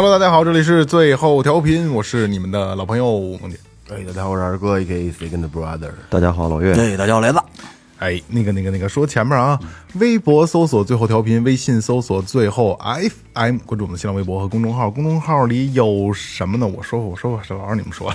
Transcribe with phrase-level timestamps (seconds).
[0.00, 3.58] Hello，大家好，这里是最后调频，我是你们的老朋友孟姐。
[3.90, 5.10] 哎，大家好，我是二哥，A.K.A.
[5.10, 5.90] Second Brother。
[6.08, 6.72] 大家好，老岳。
[6.72, 7.40] 对，大家好，雷子。
[7.98, 9.58] 哎，那个、那个、那个，说前面啊，
[9.94, 12.78] 微博搜索最后调频，微信搜索最后
[13.34, 14.88] FM，关注我们的新浪微博和公众号。
[14.88, 16.64] 公众号里有什么呢？
[16.68, 18.14] 我说，我说吧，沈老师你们说。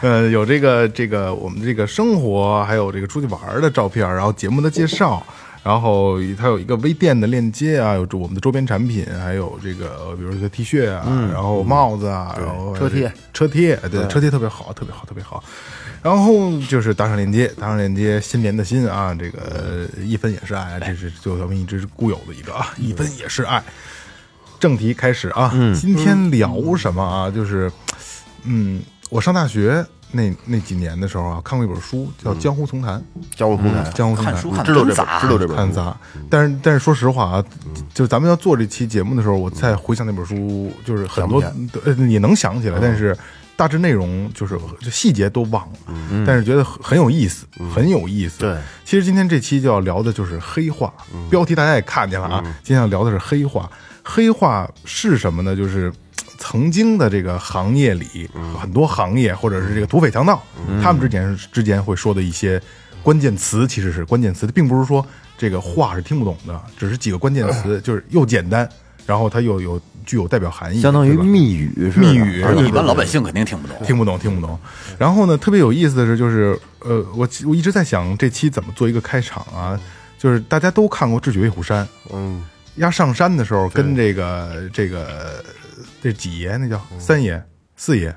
[0.00, 5.22] 呃，有这个这个我们这个生活，还有这个出去玩的照片，然后节目的介绍，
[5.68, 15.44] 然后它有一个微店的链接啊，有我们的周边产品，还有这个比如说 T 恤啊，然后帽子啊，然后车贴，车贴，对，车贴特别好，特别好，特别好。
[16.00, 23.62] 然后就是打赏链接，打赏链接，新年的心啊，这个一分也是爱，这是最后调频一直固有的一个啊，一分也是爱。
[24.58, 27.30] 正题开始啊，今天聊什么啊？
[27.30, 27.70] 就是，
[28.44, 28.80] 嗯，
[29.10, 32.98] 我上大学那那几年的时候啊，看过一本书叫《江湖丛谈》，
[33.36, 35.54] 江湖丛谈，江湖丛谈看书看知道这本，知道这本书。
[35.56, 35.96] 看杂，
[36.30, 37.44] 但是但是说实话啊，
[37.92, 41.52] 就是咱们要做这期节目的时候，我再回想那本书，就是很多想
[41.84, 43.16] 呃也能想起来，但是
[43.54, 48.38] 大致内容就是就细节都忘了，但是觉得很很有意思，很有意思。
[48.38, 50.92] 对，其实今天这期就要聊的就是黑话，
[51.28, 53.70] 标题大家也看见了啊，今天要聊的是黑话。
[54.02, 55.54] 黑话是什么呢？
[55.54, 55.92] 就是。
[56.38, 60.42] 曾经的这个行业里，很多行业或者是这个土匪强盗，
[60.82, 62.60] 他们之间之间会说的一些
[63.02, 65.04] 关键词，其实是关键词，并不是说
[65.36, 68.68] 这个话是听不懂的，只是几个关键词，就是又简单，
[69.04, 71.24] 然后它又有具有代表含义，相当于对吧？
[71.24, 72.00] 密语是吧？
[72.00, 73.76] 密语一般老百姓肯定听不懂。
[73.84, 74.58] 听不懂，听不懂。
[74.96, 79.78] 然后呢，特别有意思的是，就是呃，我我一直在想这期怎么做一个开场啊，
[80.18, 82.42] 就是大家都看过《智取威虎山》，嗯，
[82.76, 85.44] 压上山的时候跟这个这个
[86.02, 87.42] 这几爷那叫三爷、
[87.76, 88.14] 四爷。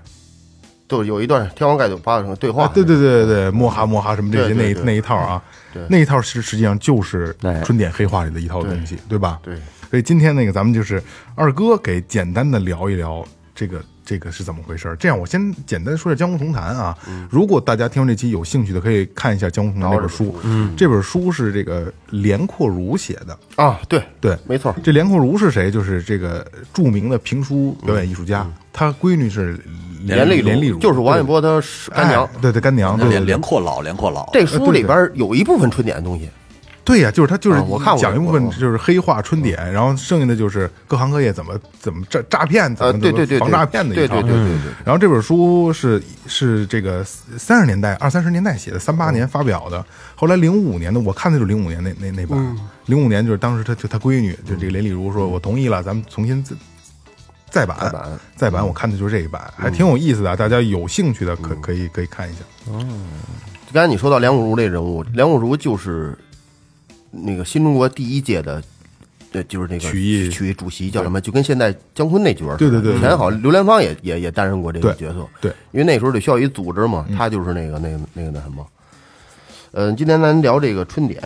[0.90, 4.74] 就有一段天王盖地八的对话啊，，对对对对对，摸哈莫哈什么这些那对对。
[4.74, 5.42] 对那一套啊
[5.74, 7.62] 对，那一套实实际上就是哎。
[7.62, 9.40] 春点黑话里的一套东西，对吧？
[9.42, 9.56] 对，
[9.90, 11.02] 所以今天那个咱们就是
[11.34, 14.96] 二哥给简单的聊一聊这个这个是怎么回事。
[15.00, 16.98] 这样，我先简单说一下《江湖同谈》啊。
[17.30, 20.36] 如果大家听完这期有兴趣的，可以看一下《江湖同谈》这本书。
[20.44, 23.38] 嗯，这本书是这个连阔如写的。
[23.56, 24.02] 啊，对。
[24.20, 25.72] 对，没错，这连阔如是谁？
[25.72, 29.60] 就是这个著名的评书表演艺术家，他闺女是
[30.04, 31.62] 连丽连丽如，就是王一博他
[31.94, 32.24] 干娘。
[32.26, 32.30] 哎。
[32.42, 36.30] 对对，干娘，对连阔老，连阔老，这书里边有一部分春典的东西，
[36.92, 44.22] 对呀、就是他就是啊我看过讲一部分就是黑化春点，然后剩下的就是各行各业怎么怎么诈诈骗，怎呃，么对对对，防诈骗的对一套。
[44.22, 49.86] 对对对对，然后这本书是是这个三十年代二三十年代写的，三八年发表的。
[50.16, 52.58] 后来零五年的我看的就是零五年那那那版，
[52.88, 56.54] 零五年就是当时他就他闺女就这个连丽如说，我同意了，咱们重新再
[57.50, 57.78] 再版
[58.36, 62.40] 再版，我看的就是这一版，还挺有意思的，大家有兴趣的可可以可以看一下。
[63.74, 66.18] 刚才你说到梁武如这人物，梁武如就是
[67.12, 68.64] 那个新中国第一届的，
[69.32, 71.20] 对，就是那个曲艺曲艺主席叫什么？
[71.22, 72.58] 就跟现在姜昆那角儿。
[72.58, 75.28] 对对对对以前好像刘连芳也也也担任过这个角色。
[75.40, 78.66] 对，因为那时候得需要一组织嘛，他就是那个那个那个那什么。
[79.74, 81.22] 嗯，今天咱聊这个春点，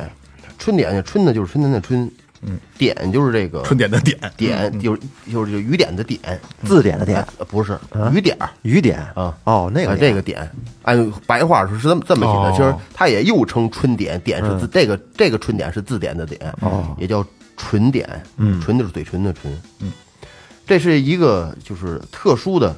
[0.59, 2.11] 春点春呢就是春天的春，
[2.47, 5.01] 嗯，点就是这个春点的点，点就是
[5.31, 6.19] 就是就雨点的点，
[6.63, 7.77] 字典的典，呃不是
[8.13, 10.47] 雨点儿雨点啊哦，那个啊，这个点
[10.83, 12.53] 按白话是是这么这么写的，哦。
[12.55, 16.53] 其实它也又称春点，点是字，这个这个春点是字典的点，
[16.97, 17.25] 也叫
[17.57, 18.07] 唇点，
[18.37, 19.91] 嗯，唇就是嘴唇的唇，嗯，
[20.67, 22.75] 这是一个就是特殊的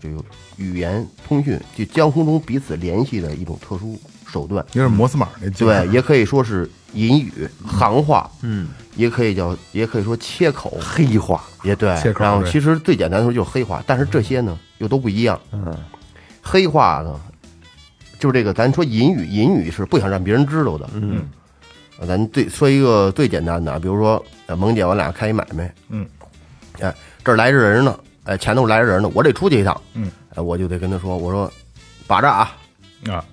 [0.00, 0.22] 这个
[0.56, 3.98] 语言通讯，就江湖中彼此联系的一种特殊
[4.32, 5.84] 手段，有点摩斯码那劲儿。
[5.84, 15.38] 对，也可以说是隐语、行话，嗯，也可以叫，也可以说切口、黑话，也对切，口然后对其实最简单的时候就是黑话，但是这些呢又都不一样。
[15.52, 15.76] 嗯，
[16.42, 17.20] 黑话呢，
[18.18, 20.88] 就是这个咱说隐语，隐语是不想让别人知道的。
[20.94, 21.28] 嗯，
[22.06, 26.06] 咱最说一个最简单的，比如说呃萌姐我俩开一买卖，嗯，
[26.80, 26.94] 哎
[27.24, 31.50] 这儿来着人呢，哎前头来着人呢，我得出去一趟，嗯，哎我就得跟他说，我说
[32.06, 32.56] 把着啊，
[33.08, 33.24] 啊，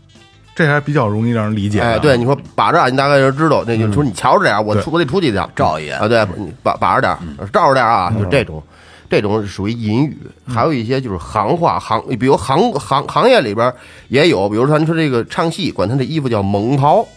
[0.58, 1.86] 这还比较容易让人理解的。
[1.86, 6.00] 哎对，你说把着啊，你大概就知道，那就说你瞧着点儿，我出我得出去一趟，照一眼。
[6.00, 8.64] 啊，对，你把把着点儿，照着点儿啊，就这种。
[9.10, 10.18] 这种是属于隐语，
[10.48, 13.74] 还有一些就是行话行，比如行行行业里边
[14.10, 17.08] 也有，比如说你说这个唱戏，管他这衣服叫蟒袍，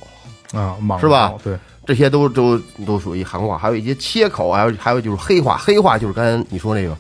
[0.53, 2.57] 啊，莽是吧对，这些都都
[2.87, 6.97] 都属于行话，还有一些切口，还有还有就是黑话，黑话就是刚才你说那个，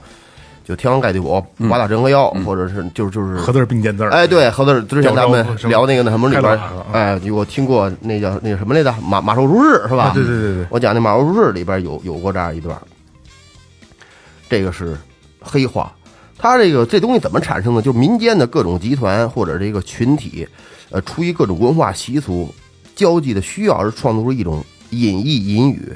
[0.70, 6.60] 就天王盖地虎、八大镇河妖，或者是就是就是合字并见字儿，哎，对，合字之前咱们聊那个那什么里边
[6.92, 10.04] 哎，我听过那叫那个什么来着，马马寿如日是吧？
[10.04, 12.80] 啊对对对对我讲那马寿如日里边有有过这样一段，
[14.48, 14.96] 这个是
[15.40, 15.92] 黑话。
[16.38, 17.82] 它这个这东西怎么产生的？
[17.82, 20.48] 就是民间的各种集团或者这个群体，
[20.90, 22.48] 呃，出于各种文化习俗
[22.94, 25.92] 交际的需要而创作出一种隐逸隐语。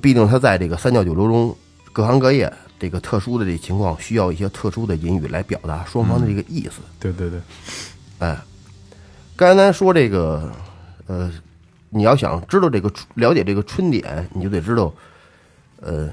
[0.00, 1.54] 毕竟他在这个三教九流中，
[1.92, 2.50] 各行各业
[2.84, 6.82] 这个特殊的这情况，需要一些特殊的引语来表达双方的这个意思。
[7.00, 7.40] 对对对，
[8.18, 8.38] 哎，
[9.34, 10.52] 刚才咱说这个，
[11.06, 11.32] 呃，
[11.88, 14.92] 你要想知道这个了解这个春典，你就得知道，
[15.80, 16.10] 呃，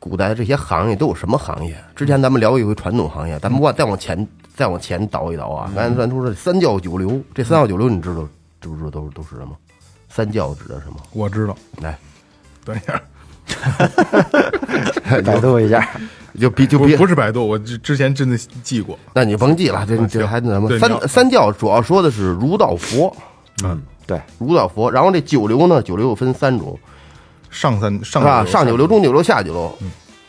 [0.00, 1.76] 古代这些行业都有什么行业。
[1.94, 4.26] 之前咱们聊过一回传统行业，咱们往再往前
[4.56, 5.70] 再往前倒一倒啊。
[5.72, 8.28] 刚才咱说这三教九流，这三教九流你知道
[8.60, 9.56] 知不知道都是都是什么？
[10.08, 10.96] 三教指的什么？
[11.12, 11.96] 我知道，来，
[12.64, 13.00] 等一下，
[15.24, 15.88] 百度一下，
[16.38, 20.28] 就比就不别，不是百度，我之之前真的记过，那你甭记了，这这行。
[20.28, 23.14] 还那什么三三教主要说的是儒道佛，
[23.64, 24.90] 嗯，对，儒道佛。
[24.90, 26.78] 然后这九流呢，九流又分三种，
[27.50, 29.78] 上三上啊，九上九流、中九流、下九流，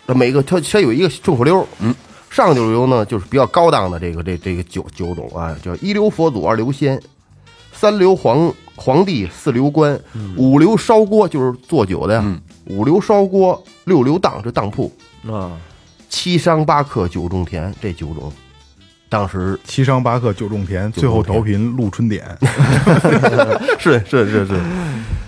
[0.07, 1.93] 这每个它它有一个顺口溜，嗯，
[2.29, 6.99] 上九流呢就是比较高档的这个这这个九九种啊，叫一流佛祖，二流仙，
[7.73, 9.99] 三流皇皇帝，四流官，
[10.37, 14.91] 五流烧锅就是做酒的呀，五流烧锅，六流当这当铺，
[15.27, 15.51] 啊，
[16.07, 18.31] 七商八客九种田这九种，
[19.09, 22.23] 当时七商八客九种田，最后调频录春典，
[23.79, 24.61] 是是是是，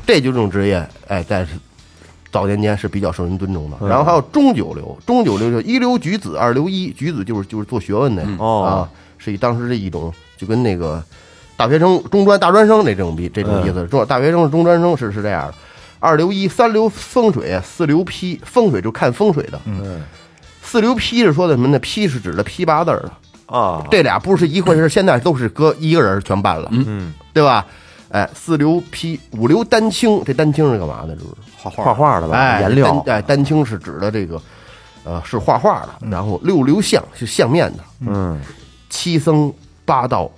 [0.06, 1.46] 这九种职业，哎，在
[2.32, 3.78] 早年间是比较受人尊重的。
[3.88, 8.88] 然后还有中九流，中九流就一流举子，二流一举子就是就是做学问的哦啊，
[9.18, 11.04] 是以当时这一种就跟那个
[11.58, 13.86] 大学生、中专、大专生这种比这种意思。
[13.88, 15.56] 中大学生、中专生是是这样的。
[16.02, 19.62] 二流一，三流风水，四流批，风水就看风水的。
[19.66, 20.02] 嗯
[20.62, 21.80] 四流批是说的什么呢？
[21.80, 23.12] 批是指的批八字儿的。
[23.46, 27.66] 啊，这俩不是一回事，现在都是搁一个人全办了，嗯，对吧？
[28.10, 31.16] 哎，四流批，五流丹青，这丹青是干嘛的？
[31.16, 31.28] 就是
[31.58, 34.42] 画画画画的吧，哎，颜料丹，哎，丹青是指的这个，
[35.04, 36.08] 呃，是画画的。
[36.10, 38.40] 然后六流相是相面的，嗯，
[38.90, 39.54] 七僧
[39.84, 40.32] 八道，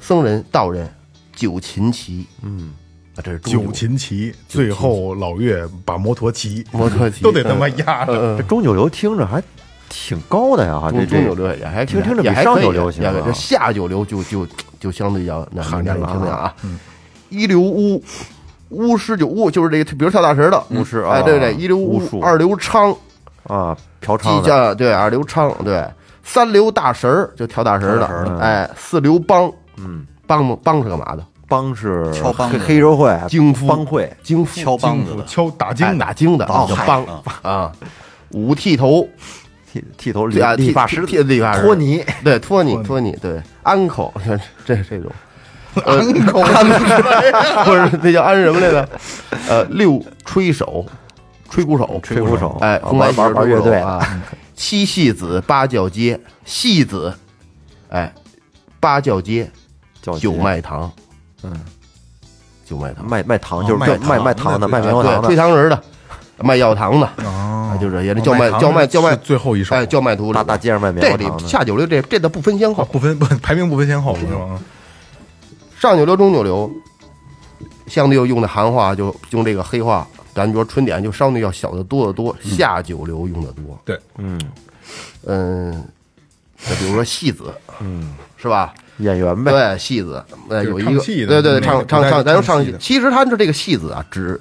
[0.00, 0.92] 僧人道人，
[1.36, 2.81] 九琴棋，嗯，啊，
[3.22, 8.12] 这是九琴棋，最后老岳把摩托骑，摩托骑都得他妈压着。
[8.12, 9.42] 嗯这中九流听着还
[9.88, 14.46] 挺高的呀，哈，这中中九流也还听听着比上九流行这下九流就就
[14.80, 16.54] 就相对要那那你罕见了听听啊，
[17.28, 18.02] 一流巫
[18.70, 22.96] 巫师九巫就是这个，比如跳大神的巫师哎，啊对对，一流巫巫术二流娼，
[23.44, 25.86] 啊，嫖娼的，叫对二流娼，对
[26.24, 31.24] 三流大神就跳大神的哎，四流帮，嗯，帮帮是干嘛的？
[31.52, 33.66] 帮是黑敲梆子黑社会京夫。
[33.66, 34.58] 帮会，京夫。
[34.58, 37.04] 敲梆子的，敲打哎经的打经的哦叫帮
[37.42, 37.70] 啊，
[38.30, 39.06] 五剃头。
[39.70, 43.12] 剃剃头理理发师剃剃理发师托尼，对托尼托尼。
[43.22, 43.40] 对。
[43.62, 44.12] 安口
[44.66, 45.10] 这这种。
[45.84, 46.40] 安口。
[46.44, 46.66] 安
[47.64, 48.88] 不是那叫安什么来着？
[49.48, 50.84] 呃，六吹手，
[51.48, 53.98] 吹鼓手，吹鼓手哎，啊红白玩玩玩乐队啊，
[54.54, 57.14] 七戏子八教街，戏子，
[57.88, 58.12] 哎，
[58.78, 59.50] 八教街
[60.02, 60.92] 叫九卖糖，
[61.42, 61.52] 嗯，
[62.64, 65.82] 就卖糖，卖卖糖哦就是卖卖卖糖的，卖棉花糖的，吹，糖人的，
[66.38, 67.48] 卖药糖的，哦。
[67.72, 70.34] 啊就这些，叫卖叫卖叫卖最后一首，哎，叫卖图里。
[70.34, 74.14] 大大街上卖棉这里花糖的，下九流这这都不分先后，不分不排名不分先后？
[75.80, 76.70] 上九流、中九流，
[77.86, 83.80] 相对用的行话就用这个黑话，咱比如说春点就相对要小的多得多，下九流用的多。
[83.86, 84.38] 对，嗯，
[85.24, 85.84] 嗯，
[86.58, 88.74] 再比如说戏子，嗯，是吧？
[88.98, 92.74] 演员呗，对，戏子，呃，有一个对对对，唱唱唱，咱说唱戏。
[92.78, 94.40] 其实他这这个戏子啊，只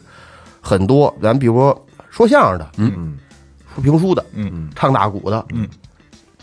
[0.59, 3.17] 很多，咱比如说说相声的，嗯，
[3.73, 5.67] 说评书的，嗯，唱大鼓的，嗯，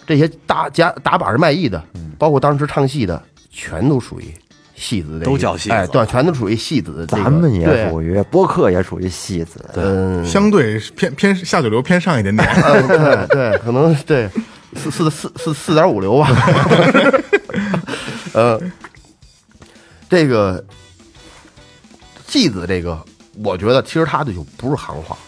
[0.06, 1.82] 这些打假打板儿卖艺的，
[2.18, 4.24] 包括当时唱戏的，全都属于
[4.74, 5.74] 戏子这个，都叫戏子。
[5.74, 7.06] 哎，对，全都属于戏子。
[7.06, 12.48] 咱们也属于播客也属于戏子，嗯，相对偏偏下九流偏上一点点。
[12.48, 14.28] 嗯 对对，可能对
[14.74, 16.28] 四四四四四点五流吧。
[18.38, 18.61] 呃，
[20.09, 20.64] 这个
[22.28, 23.04] 继子这个，
[23.42, 25.18] 我觉得其实他的就不是行话，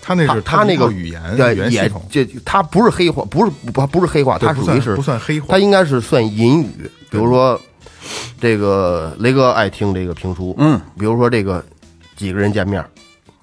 [0.00, 6.88] 他那是他那个语言对也语言系统，这他不是黑话，不是不不是黑话，他属于是不算黑话他应该是算隐语。
[7.10, 7.60] 比如说，
[8.40, 11.64] 这个雷哥爱听这个评书，嗯，比如说这个
[12.16, 12.84] 几个人见面，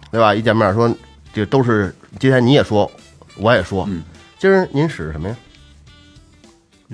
[0.10, 0.34] 对吧？
[0.34, 0.90] 一见面说
[1.34, 2.90] 这都是今天你也说，
[3.36, 3.90] 我也说，
[4.40, 5.36] 今儿您使什么呀？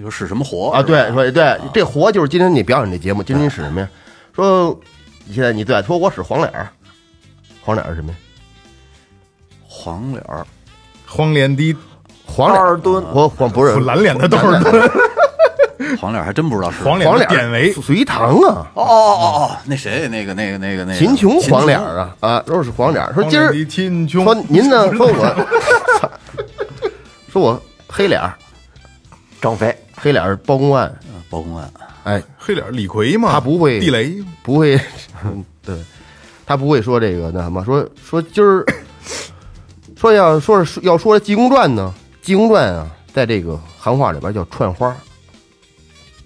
[0.01, 3.88] 你说使什么活啊，对，说对，这活就是今天你表演这节目，今天你使什么呀？
[4.36, 4.75] 说
[5.25, 6.67] 你现在你最爱，说我使黄脸儿，
[7.63, 8.17] 黄脸儿是什么呀？
[9.67, 10.43] 黄脸儿，
[11.05, 11.75] 黄连滴
[12.25, 14.91] 黄脸儿墩我黄不是蓝脸的都是墩，
[16.01, 23.13] 黄脸儿还真不知道是黄脸黄脸典韦隋唐啊，哦哦哦哦，那谁，那个那个那个那个秦琼黄脸儿啊啊，都是黄脸儿。
[23.13, 24.91] 说今儿秦琼说您呢？
[24.98, 25.48] 说我
[27.31, 28.34] 说我黑脸儿，
[29.39, 30.91] 张飞，黑脸儿包公案，
[31.29, 31.72] 包公案，
[32.03, 34.79] 哎，黑脸李逵嘛，他不会地雷，不会，
[35.63, 35.77] 对，
[36.46, 38.65] 他不会说这个那什么，说说今儿
[39.96, 41.93] 说要说是要说《济公传》呢，
[42.25, 44.96] 《济公传》啊，在这个行话里边叫串花，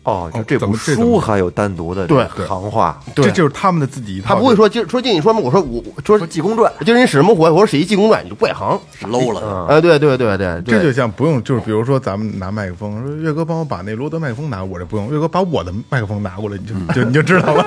[0.06, 4.36] 哦，就这部怎么这怎么书还有单独的对行话，这就是他们的自己一套。
[4.36, 7.52] 他不会说今儿说进你说什么，我说我我说说《济公传》今儿你使什么活？
[7.52, 8.80] 我说使一《济公传》，你就外行。
[9.00, 17.66] 是 low 了，哎，对对对对，对这就像不用，就是比如说咱们拿麦克风，说岳哥帮我把那罗德麦克风拿，我这不用，岳哥把我的麦克风拿过来，你就就你就知道了。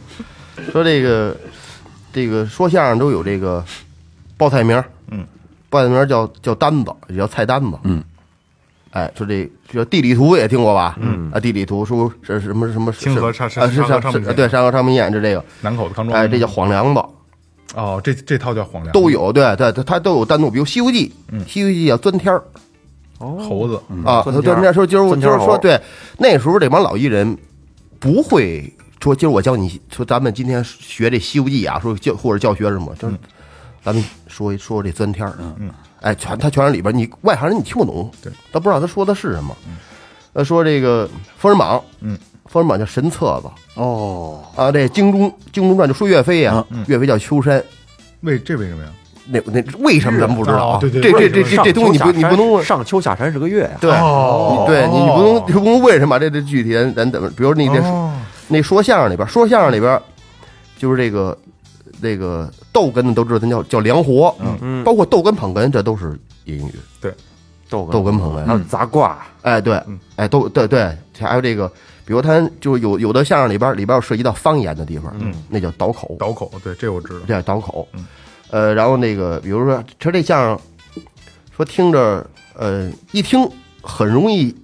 [0.70, 1.34] 说这个
[2.12, 3.64] 这个说相声都有这个
[4.36, 5.24] 报菜名，嗯，
[5.70, 8.04] 报菜名叫叫单子，也叫菜单子，嗯，
[8.92, 10.96] 哎，说这叫地理图也听过吧？
[11.00, 17.02] 嗯啊，地理图说是什么什么清河是唱啊是山河唱是对山河唱门宴就这个，南口的康庄，哎，这叫黄梁子
[17.74, 21.10] 哦，这这套叫黄粱，都有，对对，它它都有单独，比如《西游记》，
[21.48, 22.44] 《西游记》叫钻天儿
[23.18, 25.80] 猴子，啊，钻天儿钻天儿说今儿今儿说对，
[26.18, 27.34] 那时候这帮老艺人
[27.98, 28.70] 不会
[29.00, 33.14] 说今儿我教你说咱们今天学这《西游记》啊，说教或者教学什么，就是
[33.82, 35.70] 咱们说一说这钻天儿，嗯，
[36.02, 39.56] 哎，全他全是里边，你外行人你听不懂，对，他不知道他说的是什么。
[40.34, 41.06] 呃，说这个
[41.36, 42.16] 《封神榜》，嗯，
[42.50, 47.62] 《封神榜》叫神册子哦，啊，这《京中京中传》就说岳飞呀，岳飞叫秋山，
[48.22, 48.90] 为这为什么呀？
[49.26, 50.76] 那那为什么咱们不知道啊？
[50.76, 52.64] 哦对对这这这这这东西你不你不能问。
[52.64, 57.30] 上秋下山是个月呀，对，哦对你你不能你不能为什么这这具体咱咱怎么？
[57.30, 58.12] 比如你那哦
[58.48, 60.00] 那说相声里边，说相声里边
[60.76, 61.38] 就是这个
[62.02, 64.82] 这个逗哏的都知道，咱叫叫梁活，嗯。
[64.84, 66.74] 包括逗哏捧哏，这都是音语。
[67.00, 67.14] 对。
[67.70, 68.18] 逗逗哏。
[68.18, 69.82] 捧哏还有杂卦，哎，对，
[70.16, 71.66] 哎，都对对，还有这个，
[72.04, 77.20] 比如他就有有的相声里边里边有涉及到方言的地方，嗯，那叫倒口，倒口，对，这我知道。
[77.26, 77.88] 这叫倒口。
[78.50, 80.60] 呃，然后那个，比如说，其实这相声
[81.56, 83.48] 说听着，呃，一听
[83.80, 84.54] 很容易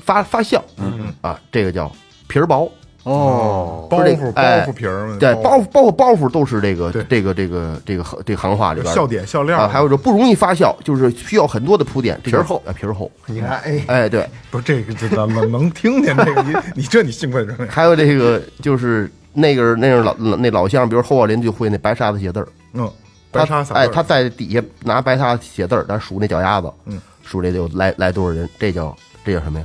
[0.00, 1.12] 发发笑，嗯。
[1.20, 1.92] 啊，这个叫
[2.26, 2.72] 皮儿薄。
[3.08, 13.10] 哦，包袱包哎袱皮儿嘛，对，包包括包袱都是这个这个这个这个行这行话里边笑点笑料啊，还有说不容易发酵，就是需要很多的铺垫，皮儿厚啊，皮儿厚。
[13.26, 17.72] 你看，哎，哎，对，不是这个，这咱们能听见这个，你 你这你兴奋什么呀？
[17.72, 22.90] 还有这个就是那个那个老那老乡，比如侯宝林就会那白沙子写字儿，嗯，
[23.30, 29.64] 白他沙撒哎，他在底下拿白沙写字儿，咱数那脚丫子，嗯，数这就来来多少人，这叫这叫什么呀？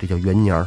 [0.00, 0.66] 这叫元年儿，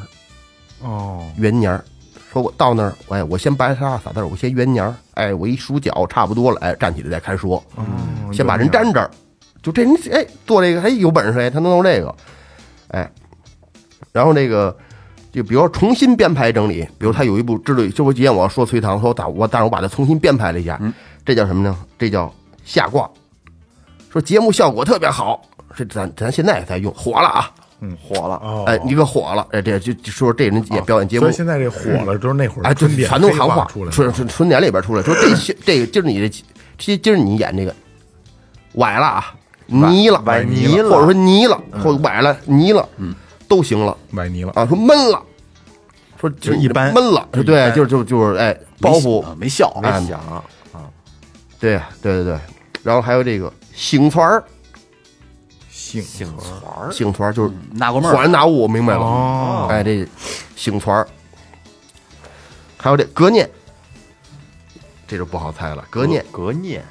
[0.84, 1.84] 哦，元年儿。
[2.32, 9.12] 说我到那儿，哎，我先白沙撒字儿，我先元年儿，哎，我一数脚差不多了，哎，站起来再开说，嗯先把人粘这儿，
[9.62, 12.16] 就这人哎做这个哎有本事哎，他能弄这个，
[12.88, 13.12] 哎，
[14.14, 14.74] 然后这个
[15.30, 20.80] 就比如说重新编排整理，比如他有一部知道，就我今天我要说隋唐，说我打我，但是我把它重新编排了一下，
[21.26, 21.78] 这叫什么呢？
[22.00, 22.34] 这叫
[22.64, 23.10] 下挂，
[24.10, 25.42] 说节目效果特别好，
[25.76, 27.52] 这咱咱现在也在用，火了啊，
[28.02, 31.22] 火了，哦，哎，一个火了，哎，这就就说这人也表演节目。
[31.22, 36.44] 所以，现在这火了，就是那会儿哎，就全都行话出来的，春春春点里边出来，说这些这个今儿你这
[36.78, 37.74] 今今儿你演这个
[38.74, 39.36] 崴了啊，
[39.66, 40.90] 泥了，崴泥了。
[40.90, 43.16] 或者说泥了，或者崴了泥了，嗯，
[43.48, 43.98] 都行了。
[44.12, 44.52] 崴泥了。
[44.56, 44.66] 啊。
[44.66, 45.22] 说闷了，
[46.20, 46.94] 说就一般。
[46.94, 50.20] 闷了，就对，般就就就是哎，包袱，啊没笑，没哎想。
[51.60, 52.40] 对对对对，
[52.84, 54.44] 然后还有这个醒团儿，
[55.92, 60.08] 姓姓团儿，醒团儿就是纳过闷儿，恍然大悟，明白了，哦，哎，这
[60.56, 61.08] 醒团儿，
[62.78, 63.50] 还有这隔念，
[65.06, 66.24] 这就不好猜了，隔念。
[66.32, 66.82] 隔念，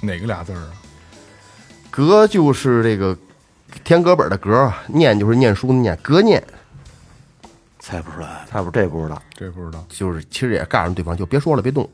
[0.00, 0.72] 哪个俩字儿啊？
[1.90, 3.16] 格就是这个
[3.84, 6.42] 天格本的格，念就是念书的念，格念
[7.78, 8.44] 猜不出来。
[8.50, 9.84] 猜不这不知道，这不知道。
[9.88, 11.88] 就是其实也告诉对方就别说了，别动，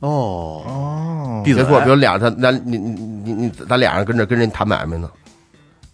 [0.00, 1.70] 哦，哦，闭嘴别。
[1.72, 5.10] 说，比如俩咱咱你你你你咱俩人跟这跟人谈买卖呢，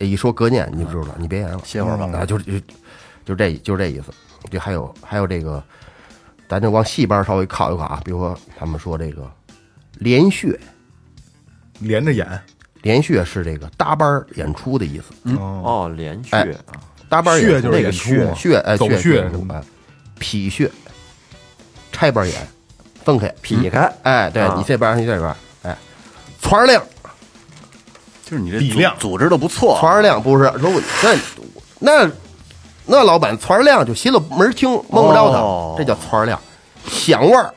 [0.05, 2.61] 一说隔念你就知道了，你别演了，歇会儿吧啊，就是就
[3.25, 4.07] 就这就这意思。
[4.51, 5.63] 就还有还有这个，
[6.49, 9.31] 咱就往戏班稍微靠一靠啊，比如说他们说这个
[9.99, 10.59] 连续。
[11.81, 12.27] 连着演。
[12.83, 16.77] 连续是这个搭班儿演出的意思，哦，哦，连续哎啊，
[17.09, 19.65] 搭班儿演出那个血演出嘛，血哎走血穴什么的哎
[20.19, 20.71] 劈血，
[21.91, 22.47] 拆班演，
[23.03, 25.75] 分开劈开，哎，对啊你这边儿你这边儿，哎，
[26.43, 26.85] 船儿亮，
[28.25, 28.95] 就是你这组底量。
[28.99, 31.15] 组织的不错，船儿亮不是说我那
[31.79, 32.11] 那
[32.87, 35.75] 那老板船儿亮就寻了门儿清，蒙不着他，哦。
[35.77, 36.39] 这叫船儿亮。
[36.87, 37.53] 响味儿。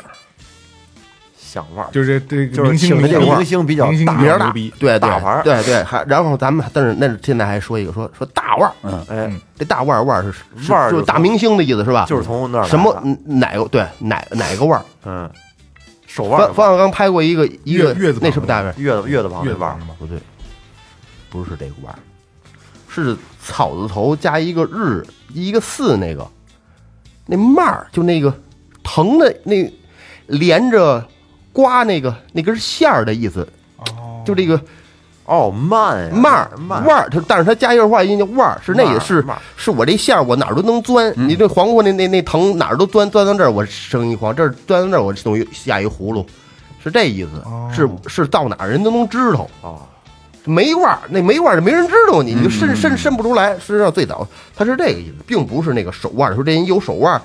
[1.39, 5.41] 响腕儿，就是这就是个明星请的这个明星比较明星大名儿大牛逼，，对对大牌儿。
[5.43, 10.31] 对对，还然后咱们但是那现在还说一个说说大腕儿，嗯，哎，这大腕儿腕儿是
[10.61, 12.05] 是腕儿就是就大明星的意思是吧？
[12.07, 12.69] 就是从那儿来的。
[12.69, 14.85] 什么嗯哪个对哪哪个腕儿？
[15.05, 15.29] 嗯，
[16.05, 18.73] 手腕儿冯冯小刚拍过一个一个月月字旁那是不是大腕儿？
[18.77, 19.95] 月子月子旁那腕儿月子旁，的吗？
[19.97, 20.19] 不对，
[21.29, 21.99] 不是这个腕儿，
[22.87, 26.27] 是草字头加一个日一个四那个，
[27.25, 28.33] 那蔓儿就那个
[28.83, 29.71] 藤的那
[30.27, 31.05] 连着
[31.53, 34.59] 刮那个那根线儿的意思，哦，就这个
[35.25, 39.25] 哦，慢呀，蔓儿慢腕儿，它但是它加一个话音叫腕儿，是那蔓儿个是
[39.57, 46.25] 是我这线儿我哪儿都能钻，你这黄瓜那那那藤哪儿都钻，钻到这儿我生一黄，这儿钻到这儿我等于下一葫芦，
[46.81, 47.69] 是这意思，哦。
[47.73, 49.49] 是是到哪儿人都能知道。
[49.61, 49.81] 哦，
[50.47, 53.59] 没腕儿，那没腕儿就，没人知道你，你就伸伸伸不出来。
[53.59, 54.25] 实际上最早
[54.55, 57.21] 他是这个意思，并不是那个手腕儿，说这人有手腕儿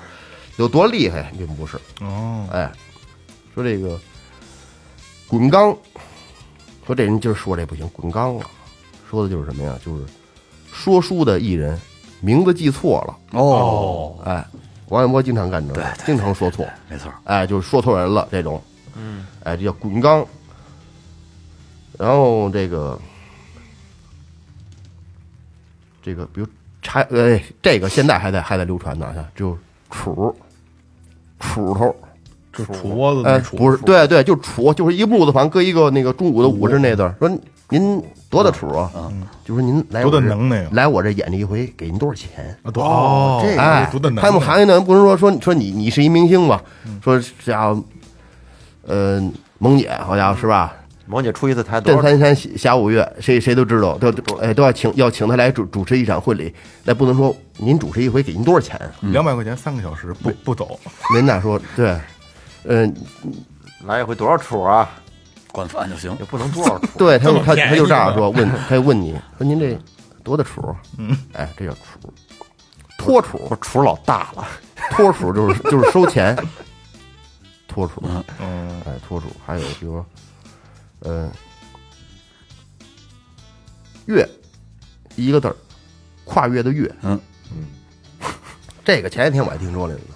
[0.57, 1.77] 有多厉害，并不是。
[2.01, 2.69] 哦，哎，
[3.55, 3.97] 说这个
[5.27, 5.75] 滚刚，
[6.85, 8.45] 说这人今儿说这不行，滚刚了，
[9.09, 9.73] 说的就是什么呀？
[9.83, 10.03] 就是
[10.71, 11.79] 说书的艺人
[12.19, 13.39] 名字记错了。
[13.39, 14.45] 哦，哎，
[14.89, 16.67] 王玥波经常干这个，经常说错。
[16.89, 18.61] 没错，哎，就是说错人了这种，
[18.95, 20.25] 嗯，哎，这叫滚刚。
[21.99, 22.99] 然后这个，
[26.03, 26.47] 这个比如
[26.81, 29.57] 柴，呃，这个现在还在还在流传呢，就
[29.89, 30.35] 杵，
[31.39, 31.95] 杵头，
[32.51, 39.11] 就厨子哎不是，对对，就杵，就是一个木字旁搁一个那个中午的午是那字，说您多大杵啊？
[39.45, 42.55] 就说您来我多大这能耐来我这演这一回给您多少钱？
[42.63, 46.61] 啊，多哦，这个哎多大，能耐他们行业的人不是说说说你你是一明星吧？
[47.01, 47.83] 说这家伙，
[48.85, 49.21] 呃，
[49.57, 50.75] 萌姐好家伙是吧？
[51.05, 52.01] 萌姐出一次台多少？
[52.01, 58.79] 震三山下下五岳，谁谁都知道，都都哎都要请要请他来主主持一场婚礼，那不能说您主持一回给您多少钱？
[59.01, 60.79] 两百块钱三个小时不不走，
[61.15, 61.99] 人家说对，
[62.65, 62.93] 嗯，
[63.85, 64.89] 来一回多少出啊？
[65.51, 66.25] 管饭就行也。
[66.25, 66.87] 不能多少出。
[66.97, 69.77] 对 他他他就这样说，问他就问你说您这
[70.23, 70.75] 多大杵？
[70.97, 71.75] 嗯，哎，这叫杵，
[72.97, 74.47] 托杵，我出老大了，
[74.91, 76.35] 托杵就是就是收钱，
[77.67, 77.91] 托杵，
[78.39, 80.03] 嗯，哎，托主，还有比如
[81.03, 81.31] 说，呃，
[84.05, 84.27] 越
[85.15, 85.55] 一个字儿，
[86.23, 87.19] 跨越的越，嗯
[88.85, 90.15] 这个前几天我还听说来了呢。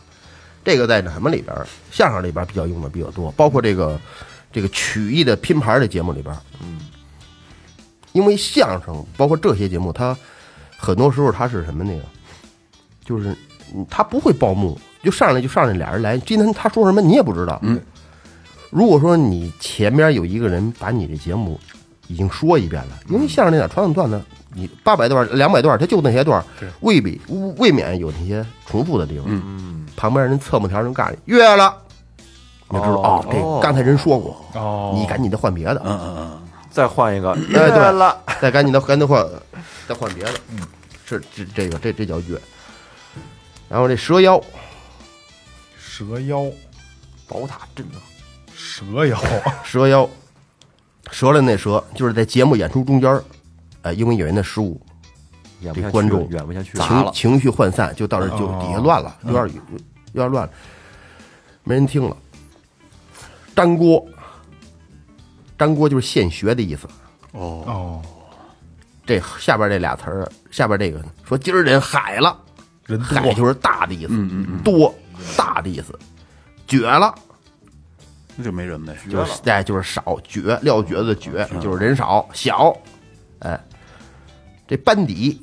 [0.64, 1.56] 这个在什么里边？
[1.92, 3.98] 相声里边比较用的比较多，包括这个
[4.52, 6.80] 这个曲艺的拼盘的节目里边，嗯，
[8.12, 10.18] 因为相声包括这些节目，它
[10.78, 12.04] 很多时候它是什么那个，
[13.06, 13.34] 就是
[13.74, 17.82] 嗯他不会报幕，就上来就上来俩人来，今天他说什么你也不知道，嗯。
[18.70, 21.60] 如果说你前边有一个人把你的节目
[22.08, 24.22] 已经说一遍了，因为相声那点传统段子，
[24.54, 27.20] 你八百段、两百段，他就那些段对，未必
[27.58, 29.26] 未免有那些重复的地方。
[29.28, 31.74] 嗯，旁边人侧幕条人告诉你越了，
[32.70, 39.26] 你就知道哦哦，这刚才人说过，哦，你赶紧的换别的，嗯嗯嗯，再换一个，哎对对了，再赶紧的赶紧换，
[39.88, 40.32] 再换别的。
[40.52, 40.60] 嗯，
[41.06, 42.40] 是这这个这这叫越。
[43.70, 44.42] 然后这蛇妖，
[45.78, 46.46] 蛇妖，
[47.28, 48.00] 宝塔镇啊，
[48.86, 49.20] 蛇妖，
[49.64, 50.08] 蛇妖，
[51.10, 53.24] 折了那蛇，就是在节目演出中间儿，
[53.82, 54.80] 哎，因为演员的失误，
[55.62, 59.62] 演不下去这观众演不下去，情情绪涣散，就到这就哦底下乱了，有点有
[60.14, 60.54] 有点乱了，
[61.64, 62.16] 没人听了。
[63.56, 64.08] 粘锅，
[65.58, 66.88] 粘锅就是现学的意思。
[67.32, 68.02] 哦，哦，
[69.08, 72.38] 这下边这俩词儿，下边这个说今儿人海了，
[72.86, 73.20] 人多。
[73.20, 74.60] 海就是大的意思，嗯嗯嗯。
[74.62, 74.94] 多
[75.36, 75.98] 大的意思，
[76.68, 77.16] 绝了
[78.38, 78.96] 那就没人呗。
[79.10, 82.74] 就是哎就是少，绝撂蹶子的蹶就是人少小，
[83.40, 83.60] 哎，
[84.68, 85.42] 这班底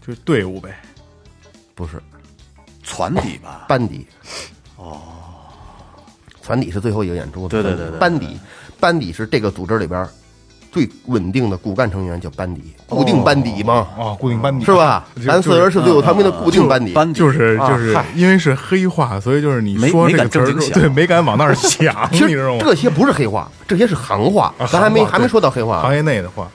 [0.00, 0.74] 就是队伍呗，
[1.74, 2.00] 不是
[2.82, 3.64] 船底吧？
[3.68, 4.06] 班底，
[4.76, 5.02] 哦，
[6.40, 8.38] 船底是最后一个演出，对对对对班底
[8.78, 10.06] 班底是这个组织里边
[10.74, 15.06] 最稳定的骨干成员叫班底，固定班底嘛，哦，固定班底是吧？
[15.24, 18.04] 咱四人是最有他们的固定班底，班底就是啊就是嗨。
[18.16, 22.58] 因为是黑话，所以就是你说这个词儿对，没敢往那儿想， 其你知道吗？
[22.58, 25.80] 实这些不是黑话，这些是行话，啊咱还没还没说到黑话。
[25.80, 25.94] 行。
[25.94, 26.50] 业内的话，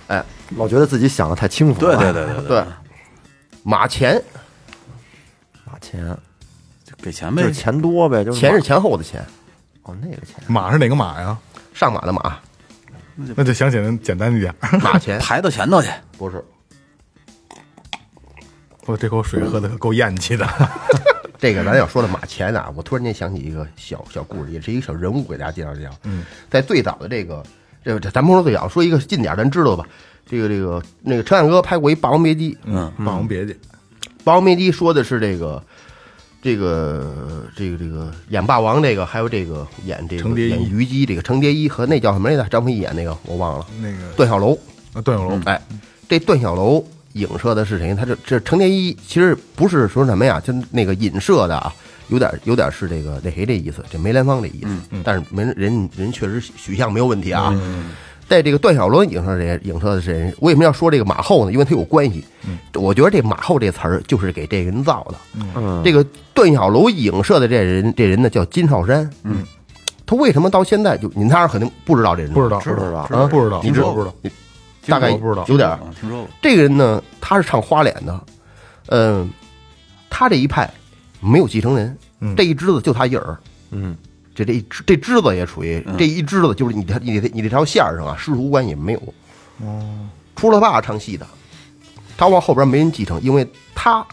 [0.57, 1.97] 老觉得自己想的太清楚对了。
[1.97, 2.47] 对对对。
[2.47, 2.63] 对，
[3.63, 4.21] 马钱。
[5.63, 6.13] 马钱。
[7.01, 7.43] 给钱呗。
[7.43, 7.53] 就是。
[7.53, 9.25] 钱多呗，就是钱是前后的钱，
[9.83, 11.37] 哦那个钱，马是哪个马呀？
[11.73, 12.35] 上马的马，
[13.35, 14.53] 那就想起来简单一点。
[14.81, 16.43] 马前排到前头去，不是
[18.85, 20.47] 我这口水喝的可够咽气的。
[21.37, 25.91] 这个咱要说的马前啊，我突然间想起一个小小故事，也是一个小人物，给大家介绍介绍。
[26.03, 27.43] 嗯，在最早的这个
[27.83, 29.87] 这这咱不说最小，说一个近点儿咱知道吧。
[30.25, 33.53] 这个这个那个陈凯歌拍过一《霸王别姬》，嗯，《霸王别姬》
[34.23, 35.63] 《霸王别姬》说的是这个
[36.41, 42.47] 这个这个这个演霸王这个，还有这个演这个演虞姬这个程蝶衣和那叫什么来着？
[42.49, 44.57] 张飞演那个我忘了，那个段小楼。
[44.93, 45.61] 啊段小楼，哎，
[46.07, 47.93] 这段小楼影射的是谁？
[47.93, 51.71] 他这这程蝶衣其实不是说什么呀，就那个影射的啊，
[52.07, 54.99] 有点有点是这个那谁这意思，这梅兰芳这意思。
[55.03, 57.53] 但是没人人人确实许相没有问题啊。
[58.29, 59.59] 在这个段小楼影射谁？
[59.63, 60.33] 影射的是谁？
[60.39, 61.51] 为什么要说这个马后呢？
[61.51, 62.23] 因为他有关系。
[62.75, 65.15] 我觉得这马后这词儿就是给这个人造的。
[65.55, 69.09] 嗯，这个段小楼影射的这人，这人呢叫金少山。
[69.23, 69.43] 嗯，
[70.05, 72.31] 他为什么到现在就你们仨人肯定不知道这人？
[72.31, 74.13] 不知道，知道吧啊，不知道，你知道不知道？
[74.87, 78.19] 大概我不知道有点听说过，这个人呢，他是唱花脸的，
[78.87, 79.29] 嗯、
[80.09, 80.71] 他这一派
[81.19, 83.37] 没有继承人，嗯这一支子就他一人，
[83.71, 83.95] 嗯，
[84.45, 89.13] 这这这枝子也属于、这一枝子，就是你这你这你这条线儿上啊，师徒关系没有。
[89.61, 91.27] 哦，除了他爸唱戏的，
[92.17, 94.05] 他往后边没人继承，因为他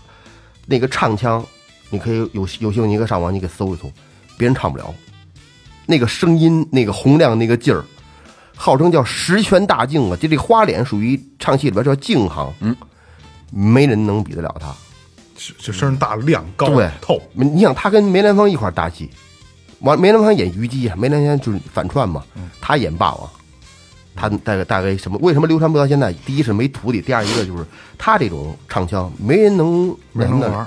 [0.67, 1.45] 那个唱腔，
[1.91, 3.91] 你可以有有兴趣你可以上网你给搜一搜，
[4.37, 4.95] 别人唱不了，
[5.87, 7.85] 那个声音那个洪亮那个劲儿。
[8.59, 12.75] 号称叫十全大净啊，就这花脸属于唱戏里边叫净行，嗯，
[13.51, 14.75] 没人能比得了他。
[15.39, 19.11] 是就声儿大亮高对透，你想他跟梅兰芳一块儿搭戏，
[19.81, 22.25] 完梅兰芳演虞姬啊，梅兰芳就是反串嘛，
[22.61, 23.31] 他演霸王，
[24.15, 25.19] 他大概大概什么？
[25.21, 26.13] 为什么流传不到现在？
[26.25, 27.65] 第一是没徒弟，第二一个就是
[27.99, 30.67] 他这种唱腔没人能没人能玩。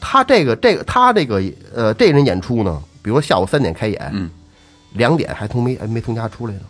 [0.00, 1.42] 他这个这个他这个
[1.74, 4.30] 呃这人演出呢，比如说下午三点开演，嗯，
[4.92, 6.60] 两点还从没还没从家出来呢。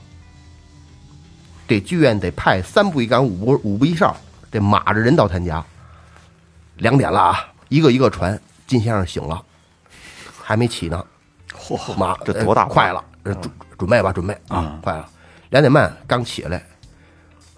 [1.68, 4.16] 这剧院得派三步一岗五步五步一哨，
[4.52, 5.64] 这码着人到他家。
[6.76, 7.38] 两点了啊，
[7.68, 9.42] 一个一个传，金先生醒了，
[10.42, 11.04] 还没起呢。
[11.74, 15.08] 嚯，妈这多大呃快了，呃准准备吧，准备啊，快了。
[15.50, 16.62] 两点半刚起来，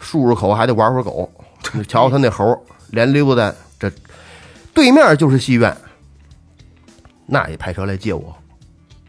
[0.01, 1.31] 漱漱口还得玩会儿狗。
[1.89, 2.57] 瞧他那猴
[2.91, 3.91] 连溜达，这
[4.73, 5.77] 对面就是戏院，
[7.27, 8.35] 那也派车来接我。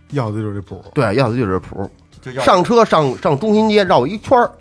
[0.09, 0.83] 要的就是这谱。
[0.93, 1.89] 对，要的就是这谱。
[2.21, 4.51] 就要上车上上中心街绕一圈儿，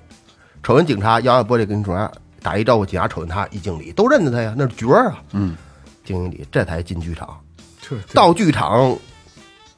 [0.63, 2.09] 瞅见警察，摇摇玻璃跟警察
[2.43, 5.23] 打一招呼，警察瞅见他一敬礼，都认得他呀，那是角儿啊。
[5.33, 5.57] 嗯，
[6.05, 7.37] 敬一礼，这才进剧场。
[7.81, 8.95] 这这到剧场，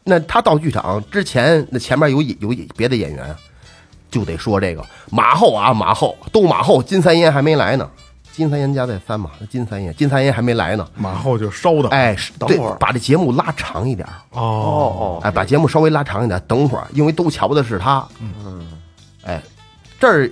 [0.05, 3.37] 那他到剧场之前，那前面有有别的演员，
[4.11, 7.89] 就得说这个马后啊，马后都马后，金三爷还没来呢。
[8.33, 10.89] 金三爷家在三嘛，金三爷金三爷还没来呢。
[10.97, 11.89] 马后就稍等。
[11.89, 14.15] 哎，等会儿把这节目拉长一点儿。
[14.31, 18.07] 哦，哦哎，把节目稍微拉长一点，等会儿，因为都瞧的是他。
[18.21, 18.67] 嗯，
[19.25, 19.43] 哎，
[19.99, 20.31] 这儿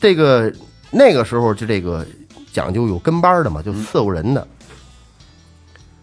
[0.00, 0.52] 这个
[0.90, 2.04] 那个时候就这个
[2.52, 4.44] 讲究有跟班儿的嘛，就伺候人的。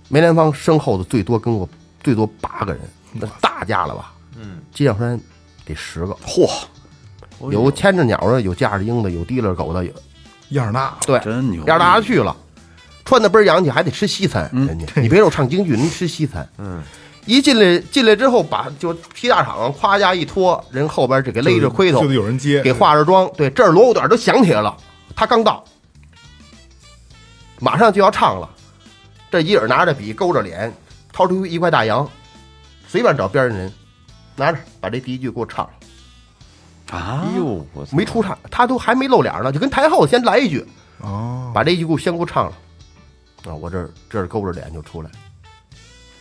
[0.08, 1.68] 梅兰芳身后的最多跟我
[2.04, 2.82] 最多八个人，
[3.14, 4.14] 那大架了吧？
[4.36, 5.20] 嗯，金小山
[5.66, 6.50] 得十个，嚯，
[7.52, 9.92] 有牵着鸟的，有架着鹰的，有提溜狗的，有
[10.50, 12.36] 样儿大，对，真牛样儿大去了，
[13.06, 14.50] 穿的倍儿洋气，还得吃西餐。
[14.54, 16.48] 人家，你别说唱京剧，人吃西餐。
[16.58, 16.82] 嗯，
[17.26, 23.30] 一进来进来之后，把就皮大氅夸家一脱，人后边这给勒着盔头就，得有人接，给化着妆。
[23.36, 24.76] 对，这儿锣鼓点都响起来了。
[25.16, 25.64] 他刚到，
[27.60, 28.50] 马上就要唱了。
[29.30, 30.74] 这一人拿着笔，勾着脸，
[31.12, 32.08] 掏出一块大洋，
[32.88, 33.72] 随便找边上人，
[34.36, 35.72] 拿着把这第一句给我唱了。
[36.98, 40.66] 啊哎，呦，我操没出场，他都还没露脸呢，就跟台后先来一句，
[41.00, 42.54] 哦，把这一句给我先给我唱了。
[43.46, 45.10] 啊，我这这勾着脸就出来，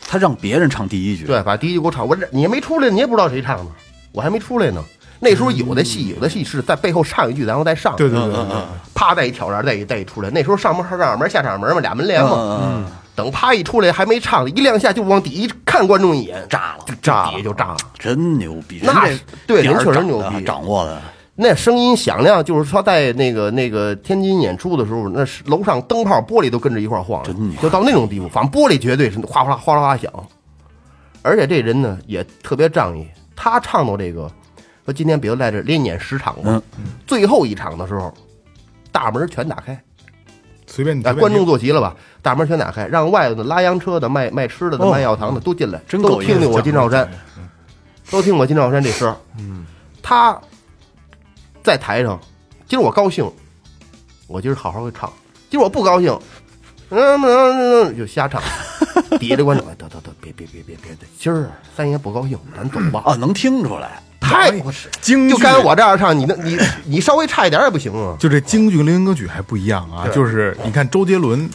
[0.06, 2.06] 他让别人唱第一句，对，把第一句给我唱。
[2.06, 3.70] 我这你也没出来，你也不知道谁唱的，
[4.12, 4.80] 我还没出来呢。
[5.18, 8.62] 那时候有的戏，有的戏是在背后唱一句，然后再上，对对对对对，
[8.94, 10.30] 啪再一挑帘，再一再一出来。
[10.30, 12.60] 那时候上门上上门下场门嘛，俩门帘嘛。
[12.62, 12.86] 嗯，
[13.20, 17.76] 等啪一出来还没唱，一亮下就往底一看观众一眼，炸了，就炸底下就炸了。
[17.98, 19.10] 真牛逼，那
[19.46, 21.02] 对人确实牛逼掌握的，
[21.34, 28.26] 那声音响亮，就是说在那个那个天津演出的时候，那是楼上灯泡玻璃都跟着一块晃，真牛就到那种地步。
[28.26, 30.10] 反正玻璃绝对是哗哗啦哗啦哗响，
[31.20, 33.06] 而且这人呢也特别仗义，
[33.36, 34.30] 他唱到这个
[34.86, 36.62] 说今天比如在这连演十场嘛，
[37.06, 38.10] 最后一场的时候，
[38.90, 39.82] 大门全打开，哎，
[40.66, 41.94] 随便你随便观众坐齐了吧？
[42.22, 47.08] 大门全打开，让外头的拉洋车的、卖卖吃的的、哦卖药糖的都进来，真都听听我金兆山，
[48.10, 49.14] 都听我金兆山这声。
[49.38, 49.64] 嗯，
[50.02, 50.38] 他
[51.62, 52.20] 在台上，
[52.66, 53.30] 今儿我高兴，
[54.26, 55.08] 我今儿好好给唱；
[55.50, 56.18] 今儿我不高兴，
[56.90, 58.42] 嗯嗯嗯，就瞎唱。
[59.18, 63.02] 底下的观众，哎，得得得，别别别别别，今儿三爷不高兴，咱走吧。
[63.04, 64.50] 啊，能听出来，太
[65.00, 68.16] 京剧就该我这样唱，你那你你稍微差一点也不行啊。
[68.20, 71.48] 就这京剧跟流行歌曲还不一样啊，就是你看周杰伦，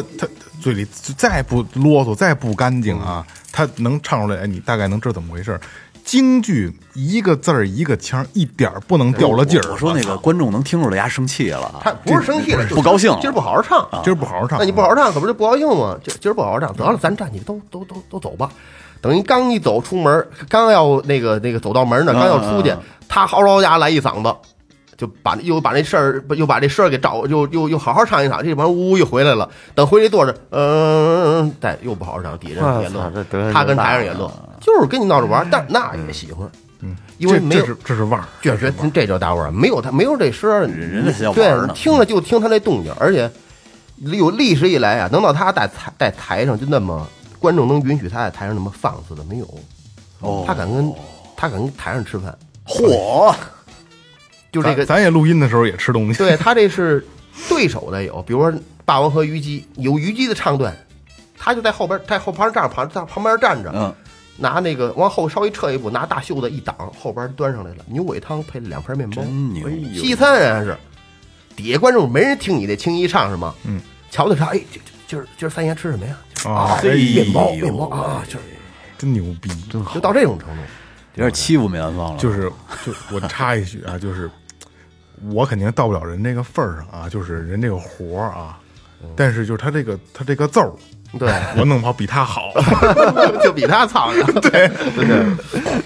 [0.00, 0.26] 他他
[0.60, 0.84] 嘴里
[1.16, 5.60] 再不啰嗦，再不干净啊，他能唱出来，哎，你大概能知道怎么回事儿。
[6.04, 9.72] 京剧一个字儿一个腔，一点儿不能掉了劲儿。
[9.72, 11.80] 我说那个观众能听出来，丫生气了啊。
[11.82, 15.98] 他不是生气了，是不高兴今儿不好好唱，今儿不好好唱，那你不好好唱，可不就不高兴吗？
[16.04, 18.50] 今今儿不好好唱，得了，咱站起，都都都都走吧。
[19.00, 22.72] 等于刚一走出门，刚要那个那个走到门呢，刚要出去
[23.08, 24.32] 他嚎啕家来一嗓子，
[24.96, 28.42] 就把又把这事儿又把这事儿给找，又又又好好唱一场。
[28.42, 34.30] 这帮人呜呜又回来了，等回来坐着，嗯，再又不好好唱，底下人也乐，他跟台上也乐，
[34.60, 36.48] 就是跟你闹着玩儿，但那也喜欢，
[36.80, 43.30] 嗯，因为没有这这是这是腕儿，确实，这叫大腕儿，没有他没有这声儿，人家对玩呢，听着就听他那动静，而且
[43.98, 47.06] 有历史以来啊，能到他在台在台上就那么
[47.38, 49.46] 观众能允许他在台上那么放肆的没有，
[50.20, 50.44] 哦。
[50.46, 50.92] 他敢跟
[51.36, 53.34] 他敢跟台上吃饭，嚯，
[54.52, 57.04] 就这个咱咱也录音的时候也吃东西，对他这是
[57.48, 60.74] 对手的有，比如说霸王和虞姬，有虞姬的唱段，
[61.38, 63.94] 他就在后边在后旁站旁在旁边站着，嗯，
[64.36, 70.76] 拿那个往后稍微撤一步，拿大袖子一挡，后边端上来了牛尾汤配了两盘面包，真牛，西餐人还是
[71.54, 73.54] 底下观众没人听你这青衣唱是吗？
[73.64, 73.80] 嗯，
[74.10, 76.16] 瞧瞧他，哎，今今儿今儿三爷吃什么呀？
[76.44, 78.44] 啊，哎面包面包啊，就是
[78.96, 80.62] 真牛逼，真好就到这种程度。
[81.16, 82.18] 有点欺负梅兰芳了。
[82.18, 82.50] 就是
[82.84, 84.30] 就我插一句啊， 就是
[85.30, 88.58] 我肯定到不了人这个份儿上啊，就是人这个活儿啊，
[89.16, 90.72] 但是就是他这个他这个奏儿，
[91.18, 92.52] 对，我弄不好比他好。
[93.42, 94.22] 就比他操的。
[94.40, 95.82] 对对对。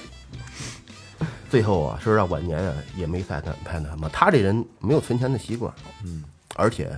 [1.50, 5.72] 最后啊，说实话，晚年啊也没太太太那什么，他这人没有存钱的习惯，
[6.04, 6.22] 嗯，
[6.54, 6.88] 而且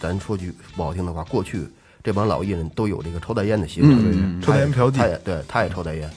[0.00, 1.68] 咱说句不好听的话，过去
[2.02, 6.10] 这帮老艺人都有这个抽大烟的习惯，嗯抽大烟嫖妓他也对，他也抽大烟，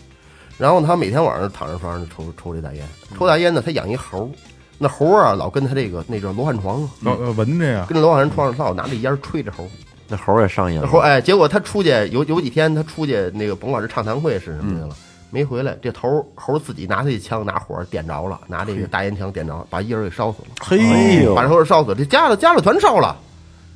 [0.61, 4.29] 然后他每天晚上躺着床上抽抽这大烟，抽大烟呢，他养一猴儿，
[4.77, 6.83] 那猴儿啊老跟他这个那叫罗汉床。
[6.83, 9.69] 啊，呃呃闻着呀，跟着罗汉床上老拿这烟吹着猴儿，
[10.07, 10.85] 那猴儿也上瘾了。
[10.87, 14.95] 猴儿哎，结果他出去有有几天他出去那个甭管是唱堂会是什么去了。
[15.31, 20.49] 没回来，这头猴儿自己拿他一枪拿火点着了，拿这个大烟枪点着，把一人给烧死了。
[20.61, 21.23] 嘿。
[21.23, 21.33] 呦。
[21.33, 23.17] 把这猴儿烧死了，这家里家里全烧了，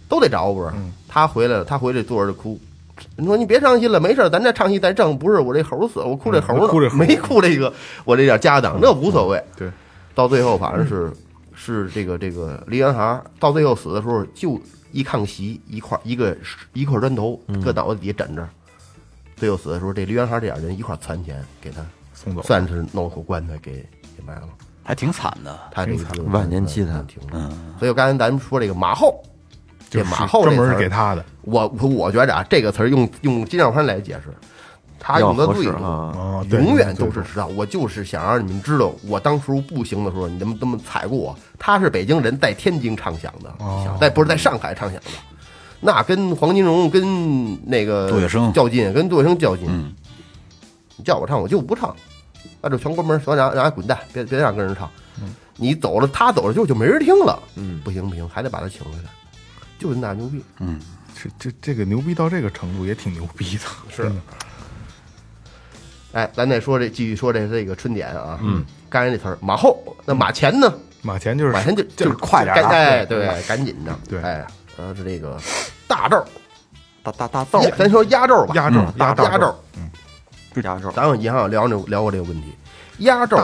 [0.07, 0.71] 都得着不是？
[1.07, 2.59] 他回来了，他回来坐着就哭。
[3.17, 7.71] 你说你别伤心了，没事，咱这唱戏再挣，不是我这猴死了，我哭这猴呢，嗯哭这猴没哭这个
[8.03, 9.43] 我这点家当，那无所谓。
[9.55, 9.71] 对，
[10.13, 11.11] 到最后反正是
[11.53, 14.59] 是这个这个梨园行，到最后死的时候就
[14.91, 16.35] 一炕席一块一个
[16.73, 18.47] 一块砖头搁脑袋底下枕着，
[19.35, 23.73] 最后死的时候这梨园行这点人一块攒钱给他送走算是弄口棺材给
[24.17, 24.47] 给埋了。
[24.87, 25.59] 还挺惨的。
[25.71, 29.34] 他这个万年凄惨挺，嗯，所以刚才咱们说这个马后，这
[29.95, 34.33] 就是马后专门这是给他的我我我觉着啊，这个词儿用用金兆宽来解释，
[34.99, 35.79] 他用的对啊。
[35.81, 37.47] 啊，对永远都是知道。
[37.47, 41.37] 我就是想让你们知道，我当初不行的时候，你们这么踩过我。
[41.57, 45.11] 他是北京人，在天津唱响的，哦在不是在上海唱响的，
[45.79, 49.65] 那跟黄金荣跟那个杜月笙较劲，跟杜月笙较劲。
[49.69, 49.93] 嗯
[50.97, 51.93] 你叫我唱，我就不唱，
[52.61, 54.89] 那就全关门，全让让他滚蛋，别别让跟人唱。
[55.57, 57.37] 你走了，他走了之后就没人听了。
[57.55, 59.09] 嗯，不行不行，还得把他请回来，
[59.79, 60.43] 就是那牛逼。
[60.59, 60.79] 嗯。
[61.15, 64.11] 这这这个牛逼到这个程度也挺牛逼的，是。
[66.11, 68.37] 哎，咱再说这，继续说这这个春点啊。
[68.41, 70.73] 嗯，刚才那词儿马后，那马前呢？
[71.01, 73.97] 马前就是马前就就是快点哎，对，赶紧的。
[74.09, 74.21] 对。
[74.21, 74.45] 哎，
[74.77, 75.39] 然后是这个
[75.87, 76.25] 大咒，
[77.01, 79.55] 大大大奏，咱说压轴吧，压轴压压大压轴。
[80.63, 82.53] 压轴，咱们以前聊这聊过这个问题，
[82.99, 83.37] 压轴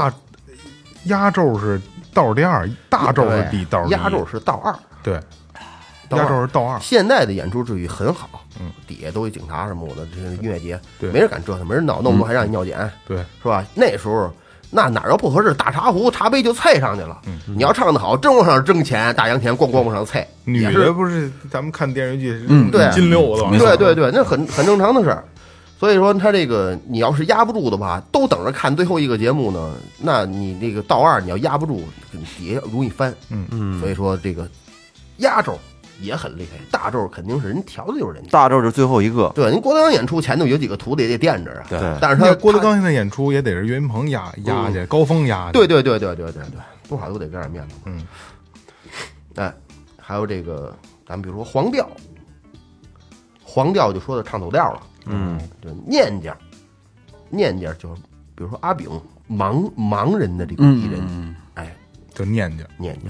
[1.05, 1.81] 压轴是
[2.13, 4.73] 道第二，大轴是第道压轴是道二。
[5.03, 5.19] 对，
[6.17, 11.11] 压轴是道二，现在的演出秩序很好，嗯，底下都有警察什么的，这些音乐节，对。
[11.11, 13.65] 没人敢折腾，没人闹，弄不动还让你尿检，对，是吧？
[13.73, 14.31] 那时候
[14.69, 17.21] 那哪儿要不合适，大茶壶、茶杯就菜上去了。
[17.45, 22.89] 你要唱的好，真往上挣钱，大洋钱咣咣往上菜，女的不是咱们看电视剧，嗯对。
[22.91, 25.25] 金溜子对对对，那很很正常的事儿。
[25.77, 31.83] 所以说他这个你要是压不住的话，都等着看最后一个节目呢，那你这个道二你要压不住，
[32.37, 33.11] 底下容易翻。
[33.29, 33.79] 嗯嗯。
[33.79, 34.47] 所以说这个
[35.17, 35.57] 压轴
[36.01, 38.29] 也很厉害，大咒肯定是人调的就是人家。
[38.29, 41.65] 大咒是最后一个，对，人郭德纲演出前头有几个徒弟也得垫着啊。
[41.69, 41.79] 对。
[42.01, 47.75] 但是他郭德纲现在演出也得是岳云鹏压压去，高峰压去，对对对对对对对，多少都得给点面子。
[47.85, 48.05] 嗯，
[49.35, 49.53] 哎，
[49.97, 50.75] 还有这个，
[51.07, 51.89] 咱们比如说黄调，
[53.43, 54.81] 黄调就说的唱走调了。
[55.05, 56.35] 嗯，对，念家，
[57.29, 58.01] 念家就是
[58.35, 58.87] 比如说阿炳
[59.29, 61.75] 盲盲人的这个嗯艺人，嗯哎，
[62.13, 63.09] 就念家念家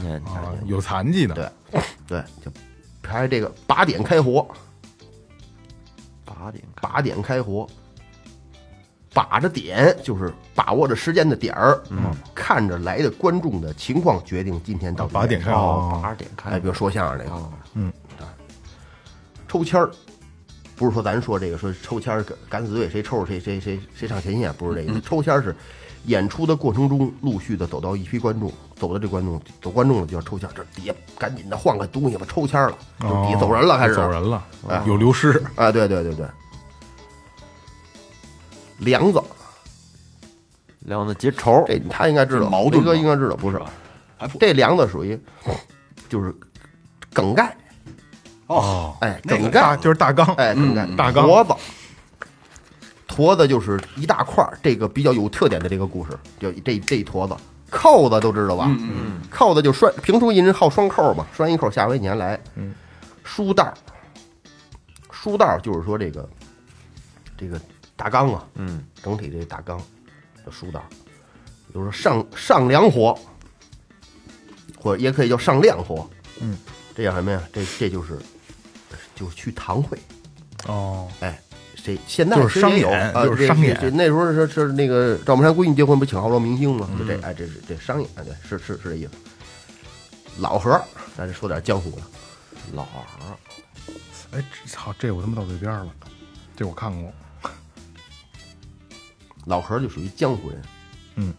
[0.66, 2.52] 有残疾的，对对，就
[3.04, 4.48] 还有这个八点开活，
[6.24, 7.68] 八点八点开活，
[9.14, 17.52] 把着点就是把握着时间的点儿，嗯，看着来的观众的情况决定今天到底把点开八点开哎，比如说相声这个，哦。
[19.48, 19.92] 抽签儿，
[20.78, 25.54] 不是说咱说这个说抽签儿敢敢死队谁抽谁谁谁谁上前线，不是这个，抽签儿是
[26.06, 33.94] 演出的过程中陆续的走到一批观众，走到这观众走观众了就要抽签，这底下赶紧的换个东西吧，抽签了，就是底下走人了开始。
[33.96, 35.32] 走人了哎，有流失。
[35.56, 36.26] 啊，对对对对，
[38.80, 39.22] 梁子，
[40.80, 43.62] 梁子结仇，这他应该知道，雷哥矛盾吗应该知道，不是。
[44.18, 45.20] 还这梁子属于
[46.10, 46.36] 就是
[47.14, 47.56] 梗概，
[48.48, 51.28] 哦，哎，那个梗大概，就是大纲，哎，梗概，大纲。
[51.28, 51.54] 脖子，
[53.14, 57.36] 坨子就是一大块儿，这个比较有特点的这个故事，就这这一坨子。
[57.70, 58.66] 扣子都知道吧？
[58.68, 62.40] 嗯，扣子就拴，评书艺人好双扣嘛，拴一扣，下回你还来。
[62.56, 62.74] 嗯，
[63.24, 63.74] 书袋儿，
[65.10, 66.30] 书袋儿就是说这个
[67.38, 67.60] 这个
[67.96, 69.80] 大纲啊，嗯，整体这大纲
[70.46, 70.86] 叫书袋儿，
[71.68, 73.18] 比如说上上梁活，
[74.78, 76.10] 或者也可以叫上亮活。
[76.42, 76.58] 嗯，
[76.94, 77.42] 这叫什么呀？
[77.54, 78.20] 这这就是
[79.16, 79.98] 就去堂会。
[80.68, 81.42] 哦，哎，
[81.84, 86.90] 谁现在就是商演就是商演这那时候是是那个赵本山闺女结婚不请好多明星吗？
[87.00, 89.12] 就这哎，这是这商演，对，是是是这意思。
[90.38, 90.80] 老何，
[91.18, 92.02] 咱就说点江湖的，
[92.74, 93.00] 老何
[94.32, 95.88] 哎，操，这我他妈到嘴边了，
[96.56, 97.12] 这我看过。
[99.46, 100.62] 老何就属于江湖人，
[101.16, 101.34] 嗯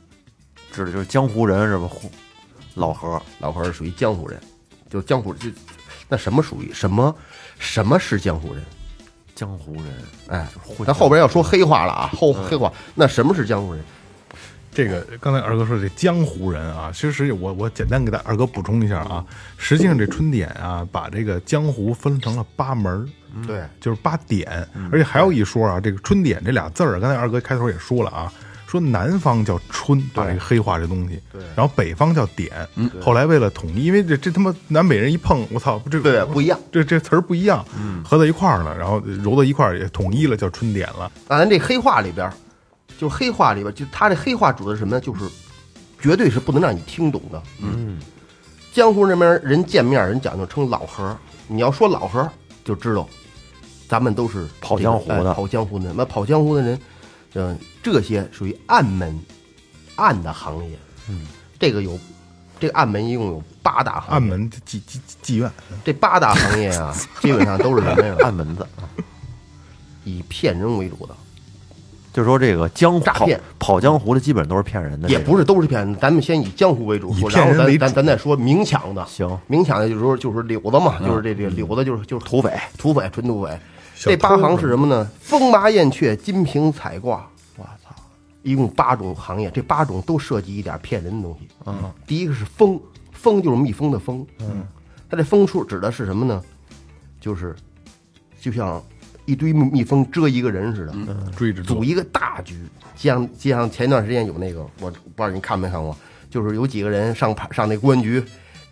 [0.72, 1.88] 指的就是江湖人是吧？
[2.74, 4.40] 老何，老何是属于江湖人，
[4.90, 5.48] 就江湖就
[6.08, 7.14] 那什么属于什么
[7.58, 8.64] 什么是江湖人？
[9.34, 9.84] 江湖人，
[10.28, 13.82] 哎混，咱后边要说黑话了啊，后黑话，那什么是江湖人？
[14.74, 19.22] 这个刚才二哥说这江湖人啊，其实我我简单给大二哥补充一下啊，
[19.58, 23.06] 实际上这春典啊，把这个江湖分成了八门儿，
[23.46, 28.32] 对，就是八点，而且还有一说啊，这个春典这俩字儿，刚才二哥开头也说了啊，
[28.72, 41.12] 说南方叫春，把这个黑化这东西，对然后北方叫点，嗯，后来为了统一，因为这这他妈南北人一碰，我操，这对不一样，这这词儿不一样，嗯合到一块儿了，然后揉到一块儿也统一了，叫春点了。
[41.28, 42.32] 咱这黑话里边儿，
[42.96, 45.00] 就是黑话里边儿，就他这黑话指的是什么呢？
[45.02, 45.28] 就是
[46.00, 47.42] 绝对是不能让你听懂的。
[47.60, 47.98] 嗯，
[48.72, 51.14] 江湖那边人见面人讲究称老何，
[51.46, 52.26] 你要说老何
[52.64, 53.06] 就知道，
[53.86, 55.92] 咱们都是跑江湖的哎跑江湖的。
[55.94, 56.78] 那跑江湖的人，
[57.34, 59.18] 嗯，这些属于暗门
[59.96, 60.78] 暗的行业。
[61.08, 61.26] 嗯，
[61.58, 61.98] 这个有
[62.60, 65.50] 这个暗门一共有八大行业，暗门妓妓妓院，
[65.84, 68.16] 这八大行业啊， 基本上都是什么呀？
[68.20, 68.66] 暗门子，
[70.04, 71.14] 以骗人为主的。
[72.12, 73.40] 就是说这个江湖跑诈骗。
[73.58, 77.10] 跑江湖的基本都是骗人的，也不是都是骗人，咱们先以江湖为主。
[77.14, 79.02] 以说，然后骗人为主咱咱咱再说明抢的。
[79.06, 79.38] 行。
[79.46, 83.58] 明抢的就是说就是柳子嘛，就是这这柳子就是就是土匪，土匪纯土匪。
[84.02, 85.08] 小这八行是什么呢？
[85.20, 87.24] 风麻燕雀、金瓶彩挂，
[87.56, 87.94] 我操，
[88.42, 91.46] 一共八种行业，这八种都涉及一点骗人的东西。
[91.66, 92.80] 嗯，第一个是蜂，
[93.12, 94.26] 蜂就是蜜蜂的蜂。
[94.40, 94.66] 嗯，
[95.08, 96.42] 它这蜂处指的是什么呢？
[97.20, 97.54] 就是
[98.40, 98.82] 就像
[99.24, 100.92] 一堆蜜蜜蜂蛰一个人似的。
[101.36, 102.56] 追着组一个大局。
[102.96, 105.96] 就像就像前段时间有那个，我不知道你看没看过，
[106.28, 108.20] 就是有几个人上上那公安局，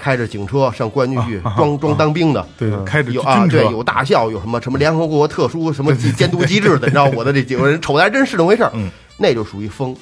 [0.00, 2.46] 开着警车上公安局去装装当兵的。
[2.56, 8.72] 对对，开着有啊，对，有大校，有什么什么联合国特殊什么监督机制的，你知道我的这几个人瞅的还真是那么回事儿，
[9.18, 9.94] 那就属于疯。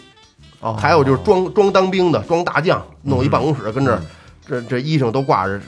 [0.77, 4.03] 还有就是装装当兵的，装大将，弄一办公室跟这儿，
[4.47, 5.61] 这这衣裳都挂着，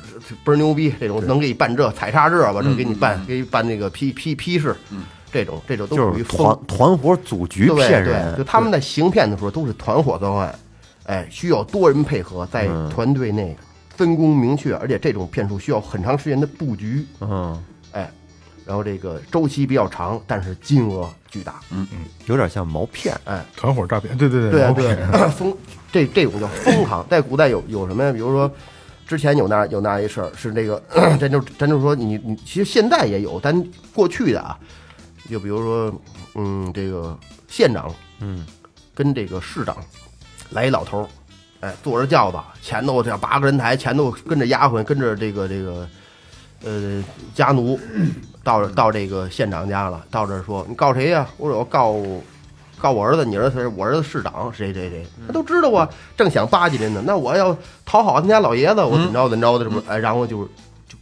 [0.44, 4.74] 倍儿牛逼，这种能给你办这采茶这吧，这给你办给你办那个批批批示，
[5.30, 6.38] 这种这种都属于疯。
[6.38, 6.58] 团。
[6.66, 10.52] 团伙组局对对，骗人，就他们在行骗的时候都是团伙作案，
[11.04, 12.90] 哎，需要多人配合，在嗯。
[12.90, 13.56] 团队内
[14.00, 18.10] 分工明确，而且这种骗术需要很长时间的布局，嗯，哎，
[18.64, 24.96] 然后这个周期比较长，但是金额巨大，嗯嗯有点像毛骗，哎，团伙诈骗，对对对啊对，
[25.32, 25.54] 疯
[25.92, 28.10] 这这种叫疯行，在古代有有什么呀？
[28.10, 28.50] 比如说。
[29.06, 30.80] 之前有那有那一事儿是那个，
[31.18, 33.52] 咱就咱就说你你其实现在也有，但
[33.92, 34.56] 过去的啊，
[35.28, 36.00] 就比如说，
[36.36, 38.46] 嗯，这个县长，嗯，
[38.94, 39.76] 跟这个市长
[40.50, 41.08] 来一老头儿，
[41.60, 45.86] 哎，坐着轿子，前头这八个人抬，前头跟着丫鬟，跟着这个这个，
[46.64, 47.04] 呃，
[47.34, 47.78] 家奴，
[48.42, 51.94] 到到这个县长家了，到这儿说你告谁呀、我说我告
[52.78, 55.86] 告我儿子，你儿子是我儿子市长，谁谁谁，他都知道啊，
[56.16, 57.54] 正想巴结您呢，那我要
[57.84, 60.48] 讨好他家老爷子，我怎么着怎么着的，这不是，哎，然后就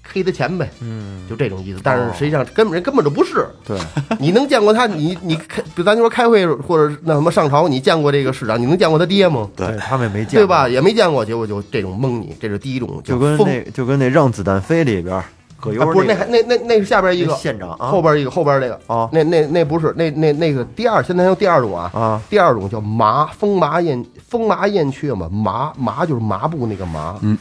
[0.09, 0.15] 是。
[0.15, 1.81] 就 K 他钱呗，嗯，就这种意思。
[1.83, 3.79] 但是实际上根本人根本就不是，对，
[4.19, 4.87] 你能见过他？
[4.87, 8.61] 你你开，比如咱就说开会或者那什么上朝，你见过这个市长？
[8.61, 9.49] 你能见过他爹吗？
[9.55, 10.69] 对他们也没见过，对吧？？
[10.69, 15.23] 也没见过，结果就这种蒙你，这是第一种，就跟疯那就跟那《让子弹飞》里边
[15.61, 27.37] 葛优啊不是那还那那那是下边一个县长啊后边一个后边那个哦那那那不是那那那个第二，现在还有第二种啊啊，第二种叫麻风麻燕风麻燕雀嘛，麻麻就是麻布那个麻，嗯，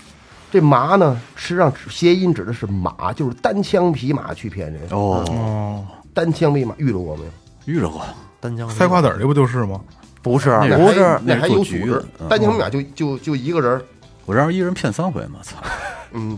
[0.51, 7.31] 这麻呢实际上谐音指的是马，就是单枪匹马去骗人，哦，哦，单枪匹马遇着过没有？
[7.65, 8.01] 遇着过，
[8.39, 9.81] 单枪塞瓜子儿这不就是吗？
[10.21, 13.81] 不是那不是那还有组那是做局织的，嗯单枪匹马就就就一个人儿，
[14.25, 15.55] 我让人一人骗三回嘛，操！
[16.13, 16.37] 嗯，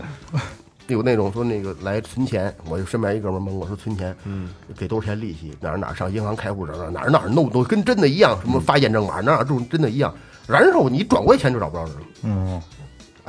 [0.88, 5.56] 有那种说那个来存钱，我就身边一哥们儿问我说存钱，嗯，给多少钱利息？
[5.60, 10.12] 哪儿哪儿上银行开户哪儿哪儿哪儿弄都跟真的一样，什么发验证码哪儿哪儿都真的一样，
[10.48, 12.00] 然后你转过去钱就找不着人了。
[12.22, 12.62] 嗯，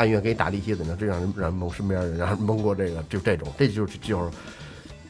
[0.01, 0.97] 按月给你打利息怎么样？
[0.99, 4.31] 这让人让人蒙身边人，让人蒙过这个，就这种，这就是就是，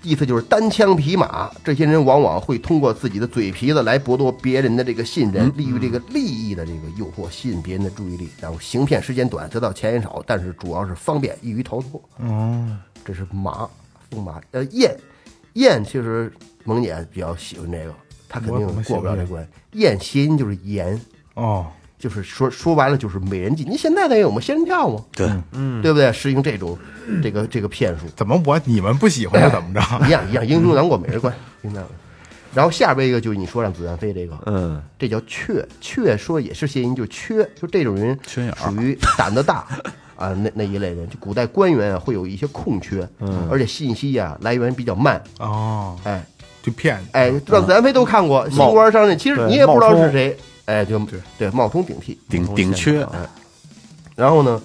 [0.03, 1.49] 意思就是单枪匹马。
[1.63, 12.03] 这些人往往会通过自己的嘴皮子来剥夺别人的这个信任，利于这个利益的这个诱惑，吸引别人的注意力，然后行骗时间短，得到钱也少，但是主要是方便，易于逃脱。
[12.17, 13.69] 哦，这是马，
[14.09, 14.41] 风马。
[14.51, 14.93] 呃，燕，
[15.53, 16.29] 燕其实
[16.65, 17.95] 萌姐比较喜欢这个，
[18.27, 19.47] 她肯定过不了这关。
[19.71, 20.99] 燕谐音就是颜。
[21.35, 21.65] 哦，
[22.01, 23.63] 就是说说白了就是美人计。
[23.63, 24.41] 你现在那有吗？
[24.41, 24.99] 仙人跳吗？
[25.15, 26.11] 对，嗯，对不对？
[26.11, 26.77] 实行这种
[27.21, 29.81] 这个这个骗术，怎么我你们不喜欢是怎么着？
[30.07, 31.31] 一样一样，英雄难过美人关，
[31.61, 31.87] 明白吗？
[32.53, 39.65] 然后下边一个就是你说让子弹飞这个，嗯，这叫缺缺，说也是谐音，就缺，就这种人缺眼儿属于胆子大
[40.17, 46.21] 啊，那那一类人，就古代官员啊会有一些空缺，嗯，而且信息啊来源比较慢，哦，哎
[46.61, 47.07] 就骗你。
[47.13, 50.35] 哎，让子弹飞都看过新官上任，其实你也不知道是谁，
[50.65, 51.19] 哎，就对。
[51.37, 53.27] 对冒充顶替，顶顶缺，哎。
[54.15, 54.61] 然后呢，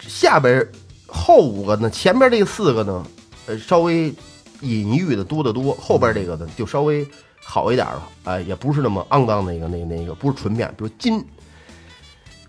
[0.00, 0.66] 下边
[1.06, 3.06] 后五个呢，前边这四个呢，
[3.46, 4.12] 呃，稍微
[4.60, 7.06] 隐喻的多得多，后边这个呢就稍微
[7.42, 11.24] 好一点了，哎、也不是那么肮脏那个那个那个，不是纯面，比如金，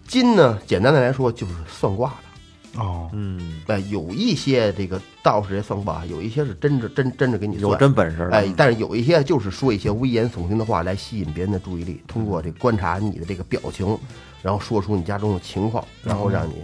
[0.07, 2.15] 金呢，简单的来说就是算卦的，
[2.77, 13.97] 哦，嗯，哎、有一些这个道士也算卦，有一些是真着真真着给你算，有真本事的，哎，但是有一些就是说一些危言耸听的话来吸引别人的注意力，通过这观察你的这个表情，
[14.41, 16.55] 然后说出你家中的情况，然后让你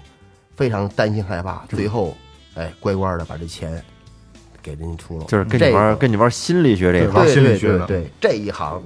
[0.55, 2.15] 非常担心害怕，最后
[2.55, 3.81] 哎乖乖的把这钱
[4.61, 7.85] 给人家出了，就是跟这个你玩跟你玩心理学这一玩块儿，对对心理学的。
[7.87, 8.83] 对对，这一行，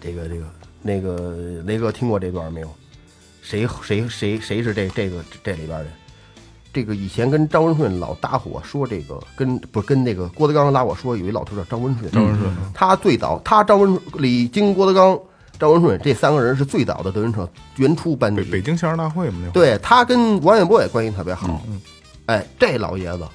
[0.00, 0.44] 这个这个
[0.82, 2.74] 那个雷哥听过这段没有？
[3.46, 5.86] 谁谁谁谁是这这个这里边的？
[6.72, 15.16] 这个以前跟张文顺老搭伙说这个，跟不是跟那个郭德纲拉伙说有一老头叫张文顺，张文顺，他最早他张文李京郭德纲
[15.60, 19.52] 张文顺这三个人是最早的德云社原初班底，北北京相声大会嘛，那会儿。
[19.52, 21.64] 对他跟王远波也关系特别好，
[22.26, 23.26] 哎，这老爷子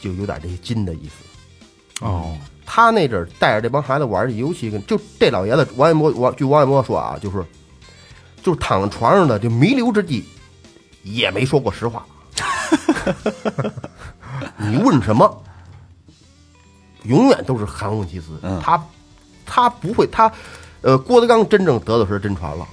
[0.00, 2.04] 就有点这金的意思。
[2.04, 7.44] 哦，他那阵儿带着这帮孩子玩儿，尤其跟就这老爷子王远波，王据王远波说啊，就是
[8.42, 10.24] 就是躺在床上的，就弥留之际
[11.02, 12.04] 也没说过实话。
[14.56, 15.42] 你问什么，
[17.04, 18.38] 永远都是含糊其辞。
[18.42, 18.82] 嗯他
[19.46, 20.30] 他不会，他
[20.82, 22.66] 呃，郭德纲真正得的是真传了。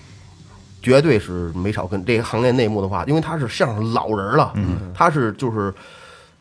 [0.82, 5.74] 绝对是没少跟这个行业内幕的话，因为他是相声老人了，嗯，他是就是，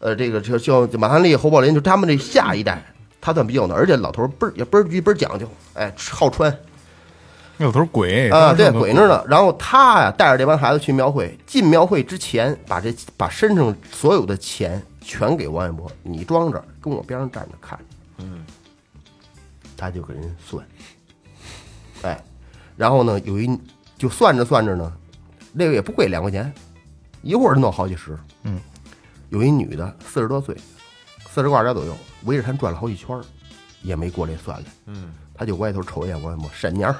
[0.01, 2.85] 呃，这个就像马三立、侯宝林，就他们这下一代，
[3.23, 6.55] 他算比较的，而且老头倍儿也倍儿拘倍儿讲究，哎，好穿
[7.57, 8.81] 那老头鬼啊，对，鬼。
[8.81, 9.25] 鬼着呢。
[9.29, 17.79] 然后他呀带着这帮孩子去庙会，进庙会之前，把这把身上所有的钱全给王一博，你装着，跟我边上站着看，
[18.19, 18.45] 嗯，
[19.77, 20.67] 他就给人算，
[22.03, 22.21] 哎，
[22.77, 23.59] 然后呢，有一
[23.97, 24.93] 就算着算着呢，
[25.53, 26.53] 那个也不贵，两块钱，
[27.23, 28.61] 一会儿弄好几十，嗯，
[29.29, 30.57] 有一女的四十多岁，
[31.31, 33.17] 四十挂点左右，围着他转了好几圈，
[33.83, 36.93] 也没过来算来，嗯，他就歪头瞅一眼王一博，闪娘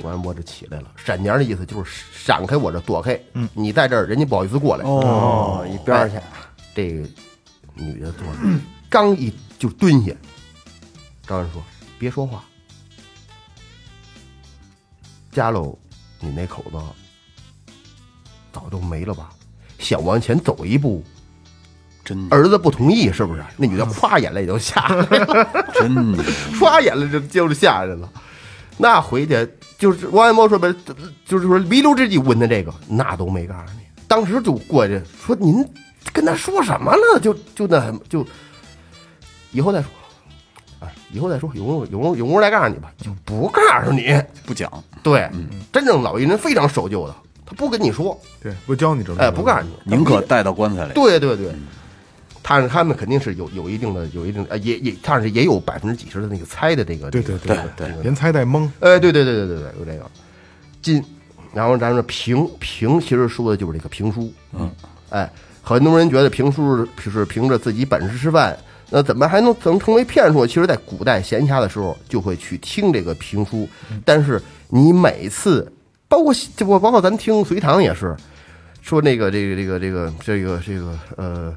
[0.00, 0.04] 儿。
[0.04, 3.20] 王安波这起来了，闪娘的意思就是闪开我这，躲开。
[3.34, 4.84] 嗯，你在这儿，人家不好意思过来。
[4.84, 6.16] 哦，一边儿去，
[6.74, 7.08] 这个
[7.74, 10.12] 女的坐着，刚一就蹲下，
[11.26, 11.62] 张安说
[11.98, 12.44] ：“别说话，
[15.32, 15.78] 家喽，
[16.20, 16.78] 你那口子
[18.52, 19.30] 早都没了吧？
[19.78, 21.04] 想往前走一步，
[22.04, 25.48] 真儿子不同意，是不是？”那女的咵眼泪就下来了。
[25.74, 26.22] 真牛，
[26.58, 28.10] 唰眼泪就就是下来了。
[28.78, 30.72] 那回去就是王安波说白，
[31.26, 33.80] 就是说弥留之际问的这个，那都没告诉你。
[34.06, 35.62] 当时就过去说您
[36.12, 37.20] 跟他说什么了？
[37.20, 38.24] 就就那就
[39.52, 39.90] 以后再说
[40.80, 44.18] 啊，以后再说，有空有空有空再告诉你吧，就不告诉你。
[44.46, 44.72] 不讲，
[45.02, 45.28] 对，
[45.72, 47.14] 真正老艺人非常守旧的，
[47.44, 50.92] 他不跟你说，对，不教你这个，哎，不告诉你，宁可带到棺材里。
[50.94, 51.52] 对对对，
[52.48, 60.10] 但是他们肯定是有有一定的有一定的，呃，也也，但是也有百分之几十的那个猜的这个，对这个对对对连猜带蒙，哎，对对对对对对，有这个
[60.80, 61.04] 金，
[61.52, 64.32] 然后咱们评评，其实说的就是这个评书。
[64.54, 64.70] 嗯，
[65.10, 65.30] 哎，
[65.62, 70.46] 很多人觉得评书是是凭着自己本事吃饭，那怎么还能怎么成为骗术？
[70.46, 73.68] 其实，在古代闲暇的时候，就会去听这个评书，
[74.06, 75.70] 但是你每次，
[76.08, 78.16] 包括这不包括咱听隋唐也是，
[78.80, 81.54] 说那个这个这个这个这个这个呃。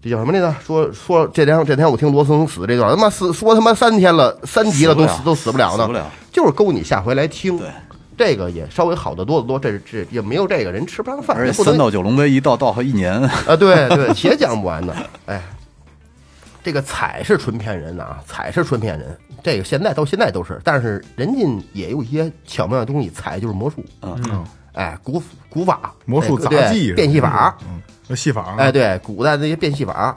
[0.00, 0.54] 这叫什么来着？
[0.64, 6.06] 说说这天这天我听罗森死这段，他妈死说他妈三天了，三集了都死都死不了呢，死不了。
[6.30, 7.58] 就是勾你下回来听。
[7.58, 7.68] 对，
[8.16, 13.12] 这个也稍微好得多得多，这这也没有这个人吃不上饭，而且三到九龙杯一到到好一年，
[13.46, 14.94] 啊，对对，且讲不完呢。
[15.26, 15.42] 哎，
[16.62, 19.18] 这个彩是纯骗人的啊，彩是纯骗人。
[19.42, 24.44] 这个现在到现在都是，但是人家也有一些巧妙的东西，彩就是魔术，嗯，
[24.74, 30.14] 哎，古古法、魔术杂技变戏法，嗯，那戏法，哎，，对，古代的那些变戏法，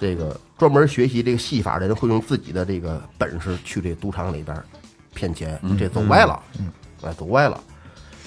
[0.00, 4.56] 这个专门学习这个戏法的人会用自己的这个本事去这赌场里边
[5.14, 6.70] 骗钱，这走歪了，嗯，
[7.02, 7.60] 哎，走歪了。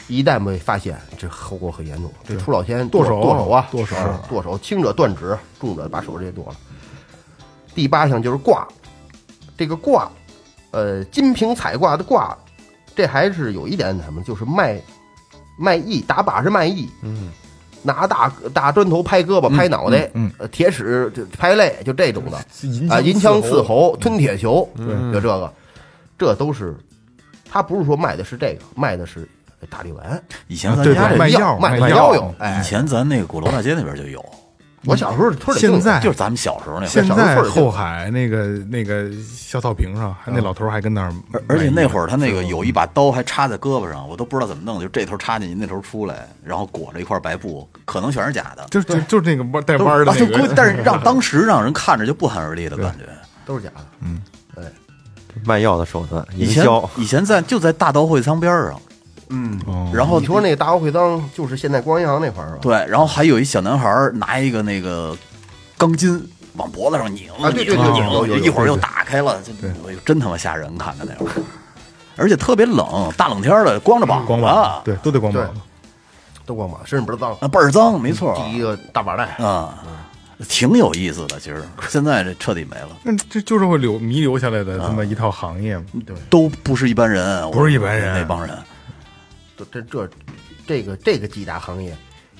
[0.07, 2.11] 一旦被发现，这后果很严重。
[2.25, 6.55] 这出老千剁手剁手啊，剁手啊剁手，轻者断指，重者把手直接剁了。
[7.73, 8.67] 第八项就是卦，
[9.55, 10.11] 这个卦，
[10.71, 12.37] 呃，金瓶彩卦的卦，
[12.93, 14.81] 这还是有一点什么，就是卖
[15.57, 17.31] 卖艺，打把是卖艺，嗯，
[17.83, 22.37] 拿大大砖头拍胳膊、拍脑袋，嗯呃铁尺拍肋，就这种的
[22.93, 25.13] 啊，银枪刺喉，吞铁球，对。
[25.13, 25.53] 就这个，
[26.17, 26.75] 这都是，
[27.49, 29.27] 他不是说卖的是这个，卖的是
[29.69, 32.59] 大力丸，以前咱家这卖药卖卖药药用，哎。
[32.61, 34.23] 以，前咱那个鼓楼大街那边就有，
[34.85, 37.15] 我小时候现在就是咱们小时候那会现儿。
[37.15, 48.65] 在小时候村里就有后海那个那个小草坪上，还那老头儿还跟那儿而而且那会儿儿他那个有一把刀还插在胳膊上，我都不知道怎么弄，就这头插进去，那头出来，然后裹着一块白布，可能全是假的。
[48.71, 50.13] 就就就是那个弯带弯的
[50.55, 53.05] 但是让当时让人看着就不寒而栗的感觉。
[53.45, 54.21] 都是假的，嗯，
[54.55, 54.63] 对
[55.45, 56.65] 卖药的手段，以前，
[56.95, 58.79] 以前在就在大刀会仓边上，
[59.31, 59.59] 嗯。
[59.65, 62.59] 哦然后你说那个大奥会当就是现在光银行那块儿是吧？
[62.61, 65.17] 对，然后还有一小男孩儿拿一个那个
[65.77, 66.23] 钢筋
[66.55, 71.43] 往脖子上拧啊对对拧拧对有有有一会儿又打开了，就哎呦真他妈吓人，看的那会儿，
[72.17, 75.61] 而且特别冷，大冷天儿的，光着膀子，光膀，对，都得光膀子。
[76.43, 79.75] 都光膀子，身上倍儿脏，啊，倍儿脏，没错第一个大板带，啊，
[80.49, 81.39] 挺有意思的。
[81.39, 85.83] 其实现在这彻底没了，那这就是会留弥留下来的这么一套行业嘛。
[86.05, 88.57] 对，都不是一般人，不是一般人那帮人。
[89.65, 90.09] 这这这
[90.67, 91.95] 这个这个几大行业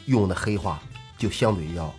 [0.06, 0.80] 用的黑话
[1.18, 1.94] 就相对要，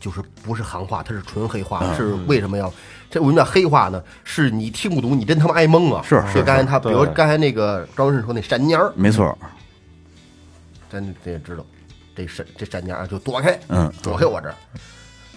[0.00, 1.94] 就是不是行话，它是纯黑话。
[1.94, 2.72] 是为什么要
[3.10, 4.02] 这为什么叫黑话呢？
[4.24, 6.02] 是你听不懂，你真他妈挨蒙啊！
[6.02, 9.36] 是是刚才他，比如刚才那个张文顺说那闪蔫儿，没错，
[10.90, 11.64] 咱这也知道，
[12.14, 14.54] 这闪这闪蔫儿就躲开，嗯躲开我这儿。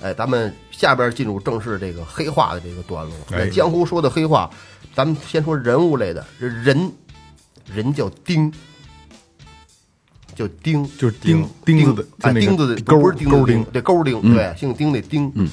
[0.02, 3.14] 哎，咱们下边进入正式这个黑话的这个段落。
[3.32, 4.50] 哎在江湖说的黑话，
[4.96, 6.92] 咱们先说人物类的，人
[7.66, 8.52] 人叫丁，
[10.40, 15.30] 叫丁，就是钉钉子的，啊，就那个钉子的钩不是钉钩钉，子对钩钉，对，姓丁那丁。
[15.36, 15.50] 嗯，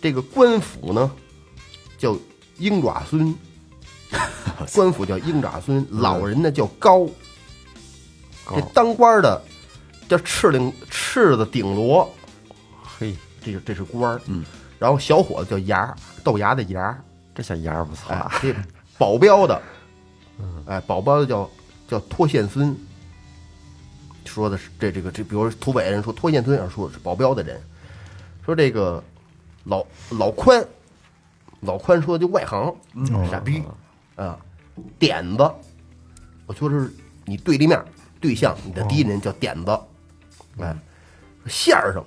[0.00, 1.12] 这个官府呢
[1.98, 2.16] 叫
[2.56, 3.34] 鹰爪孙，
[4.74, 7.06] 官府叫鹰爪孙，老人呢叫高。
[8.48, 9.42] 这当官的
[10.08, 12.10] 叫赤领赤子顶罗，
[12.82, 13.14] 嘿，
[13.44, 14.18] 这是这是官儿。
[14.24, 14.42] 嗯，
[14.78, 16.98] 然后小伙子叫牙，豆芽的芽。
[17.34, 18.54] 这小牙儿不错这
[18.96, 19.60] 保镖的，
[20.64, 21.50] 哎，保镖的叫
[21.86, 22.74] 叫脱线孙，
[24.24, 27.60] 说的是这这个这，比如说土匪人说脱线村上说的是保镖的人，
[28.44, 29.02] 说这个
[29.64, 30.64] 老老宽，
[31.60, 32.74] 老宽说的就外行，
[33.30, 33.62] 傻逼
[34.16, 34.38] 啊，
[34.98, 35.50] 点子，
[36.46, 36.92] 我说是
[37.24, 37.82] 你对立面
[38.20, 39.78] 对象，你的敌人叫点子，
[40.58, 40.76] 哎，
[41.46, 42.04] 相声。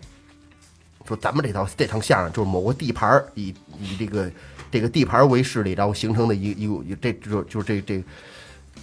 [1.06, 4.30] 说咱们这套这场相声就是某个地盘儿以以这个
[4.70, 8.04] 这个地盘儿为势力，然后形成的一一股这就就是这这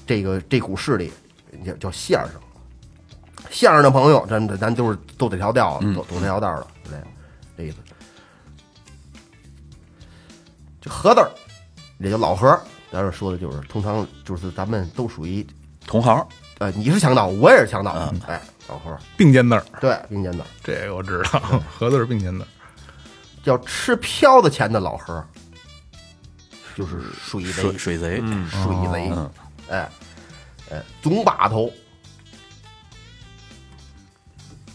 [0.06, 1.12] 这个这股势力
[1.66, 2.40] 叫叫相声。
[3.50, 6.98] 相声的朋友，咱咱咱就是走这条调，走走这条道的，对，
[7.56, 7.76] 这意思。
[10.80, 11.30] 这何字儿，
[11.98, 12.48] 也叫老何，
[12.92, 15.46] 咱这说的就是通常就是咱们都属于
[15.86, 16.26] 同行
[16.58, 17.90] 呃，你是强盗，我也是强盗，
[18.26, 20.44] 哎，老何，并肩字儿，对，并肩的。
[20.62, 21.40] 这个我知道，
[21.78, 22.46] 何字是并肩字儿。
[23.42, 25.22] 叫吃飘子钱的老何，
[26.74, 29.30] 就是水水贼，水贼，水贼，嗯
[29.68, 29.88] 哎，
[30.70, 31.70] 哎，总把头，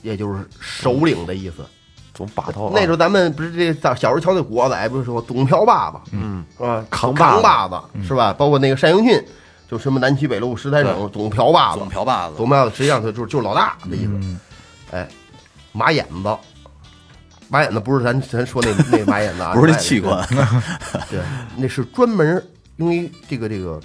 [0.02, 1.66] 也就是首领的意思。
[2.14, 2.72] 总把头啊。
[2.76, 6.45] 那时候咱们不是这小小时候瞧那古惑仔，不是说总瓢把子，嗯？
[6.89, 8.34] 扛扛把把子是吧？
[8.34, 9.24] 包括那个单永信，
[9.70, 14.38] 就什么南区北路十三省总瓢把子总，瓢把子，总瓢把子实际上他就是就是老大的意思。
[14.91, 15.08] 哎，
[15.72, 16.38] 马眼子，
[17.47, 20.28] 马眼子不是咱 咱说那那马眼子啊，不是那器官，
[21.10, 21.22] 对，
[21.56, 22.43] 那是专门
[22.78, 23.80] 用于这个这个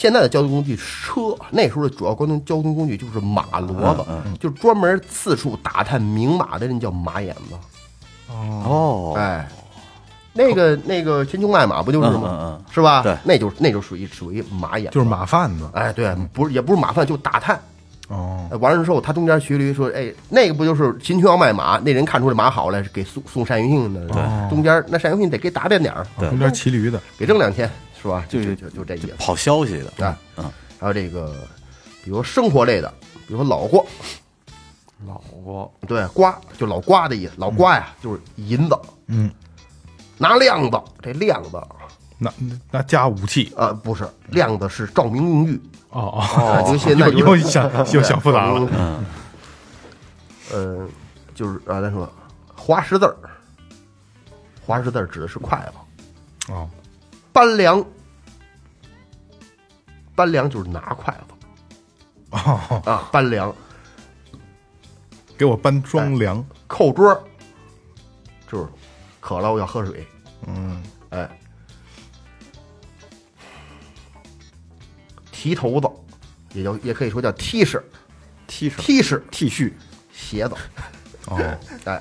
[0.00, 4.02] 现在的交通工具车，那时候的主要交通交通工具就是马骡子，
[4.40, 8.32] 就是专门四处打探名马的人叫马眼子。
[8.32, 9.46] 哦，哎，
[10.32, 12.20] 那个那个秦琼卖马不就是吗？
[12.22, 12.64] 嗯嗯嗯。
[12.70, 13.02] 是吧？
[13.02, 13.14] 对。
[13.24, 17.60] 那就那就属于属于马眼，就是马贩子，哎，对，不是也不是马贩，就打探。
[18.08, 24.06] 哦，呃完了之后，他中间骑驴说，哎，那个不就是秦琼要卖马，那人看出这马好来，给送送单于信的。
[24.06, 27.70] 对，中间那单于信得给打点点儿，中间骑驴的，给挣两千，
[28.00, 28.24] 是吧？
[28.28, 29.14] 就就就就这意思。
[29.18, 31.34] 跑消息的，对，嗯，还有这个，
[32.04, 32.92] 比如生活类的，
[33.26, 33.84] 比如说老瓜，
[35.06, 39.30] 老过对，瓜就老瓜的意思，老瓜呀就是银子，嗯，
[40.18, 41.60] 拿亮子，这亮子
[42.22, 42.32] 那
[42.70, 49.04] 那加武器，啊，不是亮子是照明用具，哦啊，哦，就现在又又想又想复杂了，嗯，
[50.52, 50.88] 呃，
[51.34, 52.06] 就是啊，咱说
[52.54, 53.16] 划十字儿，
[54.66, 56.68] 划十字儿指的是筷子，哦，
[57.32, 57.84] 搬粮，
[60.14, 61.34] 搬粮就是拿筷子。
[62.30, 63.54] 哦，啊，搬粮，
[65.36, 67.24] 给我搬装粮，扣桌
[68.46, 68.68] 就是
[69.20, 70.06] 渴了我要喝水，
[70.46, 71.28] 嗯，哎，
[75.32, 75.88] 提头子
[76.52, 77.82] 也叫也可以说叫 T 恤
[78.46, 79.72] ，T 恤，T 恤 T 恤
[80.12, 80.54] 鞋子，
[81.26, 82.00] 哦， 哎，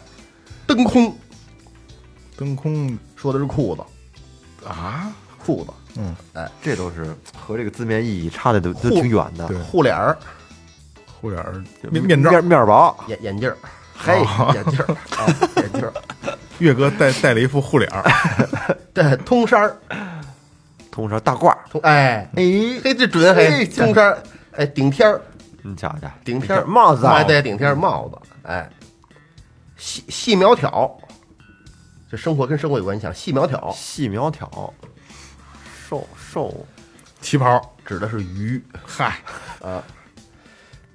[0.67, 1.15] 蹬空。
[2.37, 2.97] 蹬空。
[3.15, 3.83] 说的是裤子，
[4.67, 5.11] 啊，
[5.43, 9.47] 裤子，嗯，哎这都是和这个字面意义差的都都挺远的。
[9.47, 9.57] 对。
[9.57, 10.17] 护脸儿，
[11.21, 11.63] 护脸儿。
[11.89, 13.57] 面面罩，面面薄，眼眼镜儿，
[13.97, 14.19] 嘿，
[14.53, 14.85] 眼镜儿。
[15.17, 15.25] 啊，
[15.57, 15.93] 眼镜儿，
[16.59, 18.03] 岳哥戴戴了一副护脸儿，
[18.93, 19.77] 对，通衫儿，
[20.91, 22.43] 通衫大褂儿，通，哎，哎，
[22.83, 24.17] 嘿，这准嘿，嘿通衫儿，
[24.57, 25.21] 哎，顶天儿，
[25.63, 26.65] 你瞧瞧，顶天儿。
[26.65, 27.13] 帽子啊。
[27.13, 28.69] 哎，对，顶天儿帽子，哎，
[29.77, 30.98] 细细苗条，
[32.09, 33.71] 这生活跟生活有关系，像细苗条。
[33.71, 34.73] 细苗条，
[35.87, 36.65] 瘦瘦。
[37.21, 39.19] 旗袍，指的是鱼，嗨，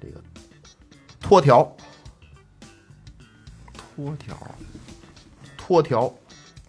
[0.01, 0.19] 这个
[1.21, 1.71] 脱条，
[3.95, 4.35] 脱条，
[5.55, 6.13] 脱条，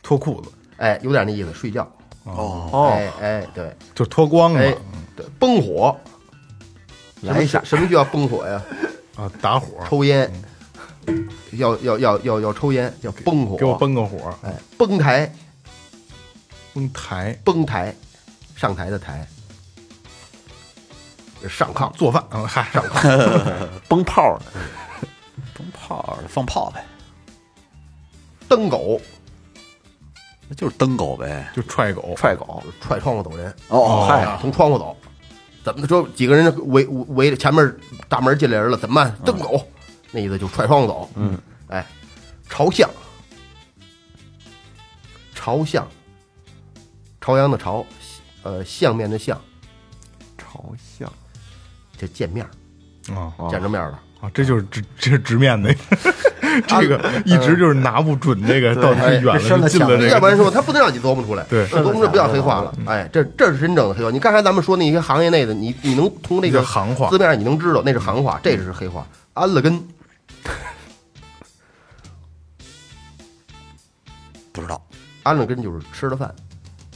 [0.03, 1.83] 脱裤子，哎，有点那意思，睡觉，
[2.25, 4.71] 哦，哦，哎哎，对，就脱光哎。
[4.71, 4.79] 了，
[5.17, 5.99] 对，崩火，
[7.21, 8.63] 什么来一下什么叫崩火呀？
[9.17, 10.31] 啊，打火，抽烟，
[11.53, 15.33] 要要要要要抽烟，叫崩火，给我，崩个火，哎，崩台，
[16.75, 17.95] 崩台，崩台，
[18.55, 19.27] 上台的台，
[21.49, 25.09] 上炕，做饭，啊，嗨，上炕 崩炮儿的，
[25.55, 26.85] 崩炮的放炮呗，
[28.49, 29.01] 蹬狗，
[30.49, 31.49] 那就是蹬狗呗。
[31.55, 34.95] 就踹狗，踹狗，踹窗户走人，哦，哎，从窗户走，
[35.65, 36.07] 怎么说？
[36.15, 37.75] 几个人围围着前面
[38.09, 39.17] 大门进来人了，怎么办？
[39.25, 39.61] 蹬狗，
[40.17, 41.11] 那意思就踹窗户走。
[41.15, 41.39] 嗯，
[41.69, 41.87] 哎，
[42.49, 42.89] 朝向，
[45.35, 45.87] 朝向，
[47.21, 47.85] 朝阳的朝，
[48.43, 49.39] 呃，相面的相，
[50.39, 50.65] 朝
[50.99, 51.13] 向，
[51.99, 54.01] 这见面儿啊见着面儿了。
[54.23, 55.71] 啊，这就是直这是直面的，
[56.67, 62.75] 这个一直就是拿不准这个到底是远了这是近了这个，要不然说他不能让你琢磨出来，对琢磨出来不叫黑话了。
[62.87, 64.11] 哎，这这是真正的黑话。
[64.11, 69.07] 你刚才咱们说那些行业内的，你你能通这个行话字面上你能知道那是行话，这是黑话。
[69.35, 69.79] 安了根，
[74.57, 74.83] 不知道，
[75.23, 76.35] 安了根就是吃了饭，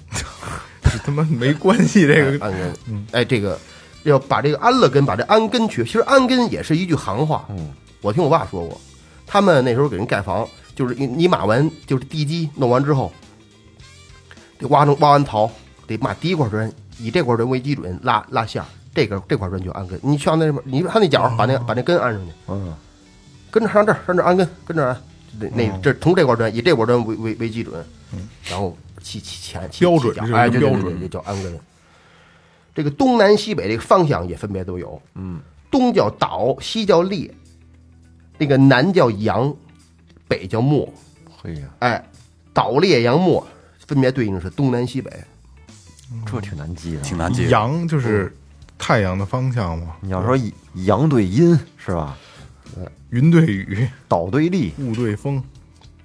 [0.82, 3.58] 这他妈没关系，这个安根，哎，这个
[4.04, 5.84] 要把这个安了根，把这安根去。
[5.84, 7.44] 其实安根也是一句行话。
[7.50, 8.80] 嗯，我听我爸说过，
[9.26, 13.12] 他们那时候给人盖房，就是你你码完就是地基弄完之后，
[14.58, 15.50] 得挖成挖完槽，
[15.86, 20.00] 得码第一块砖，以这块砖为基准拉拉线儿，这个这块砖就安根。
[20.02, 22.74] 你像那边，你他那角把那把那根安上去，嗯，
[23.50, 25.02] 跟着上这儿上这儿安根，跟着安。
[25.38, 27.84] 那那这从这块砖以这块砖为为为基准，
[28.48, 31.58] 然后起起前标准哎，标准对对，叫安根。
[32.74, 37.30] 这个东南西北这个方向也分别都有，嗯，东叫倒，西叫裂，
[38.38, 39.54] 那个南叫阳，
[40.28, 40.92] 北叫没，
[41.42, 42.04] 嘿呀，哎，
[42.52, 43.44] 倒列阳没
[43.86, 45.10] 分别对应的是东南西北。
[46.26, 47.00] 这挺难记的。
[47.02, 47.50] 挺难记的。
[47.50, 48.34] 阳就是
[48.78, 50.36] 太阳的方向嘛，你要说
[50.74, 52.16] 阳对阴是吧？
[53.10, 55.42] 云对雨，岛对立，雾对风，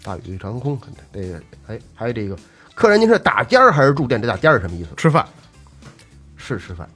[0.03, 0.80] 大雨对长空，
[1.13, 2.38] 这个哎，还有这个
[2.74, 4.22] 客人，您是打尖儿还是住店？
[4.22, 4.89] 这打尖儿是什么意思？
[4.97, 5.26] 吃饭
[6.36, 6.89] 是吃饭，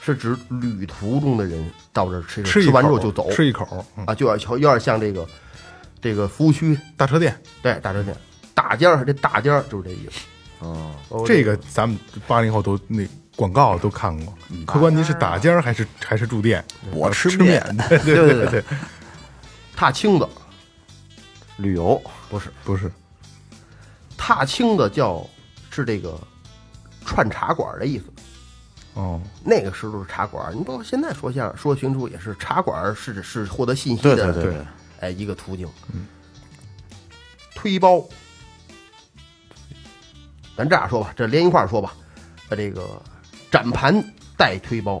[0.00, 5.26] 是指旅途中的人到这儿吃，吃吃完之后就走吃一口，嗯啊，就要有点像这个
[6.00, 8.16] 这个服务区，大车店，对大车店
[8.54, 10.20] 打尖儿，这打尖儿就是这意思。
[10.60, 10.94] 哦
[11.26, 13.04] 这个咱们八零后都那
[13.36, 14.34] 广告都看过。
[14.66, 16.64] 客官，您是打尖儿还是还是住店？
[16.92, 17.62] 我吃吃面。
[17.74, 18.64] 面， 对对对对，
[19.74, 20.28] 踏青的。
[21.56, 22.00] 旅游。
[22.28, 22.52] 不是。
[22.64, 22.90] 不是。
[24.16, 25.28] 踏青的叫
[25.70, 26.18] 是这个
[27.04, 28.04] 串茶馆的意思。
[28.94, 34.66] 哦，那个时候是茶馆，你包括现在说相声说评书也是茶馆是是获得信息对的对对，
[35.00, 35.66] 哎一个途径。
[35.94, 36.06] 嗯，
[37.54, 38.04] 推包，
[40.54, 41.94] 咱这样说吧，这连一块儿说吧。
[42.50, 43.00] 把，这个
[43.52, 44.02] 展盘
[44.36, 45.00] 带推包，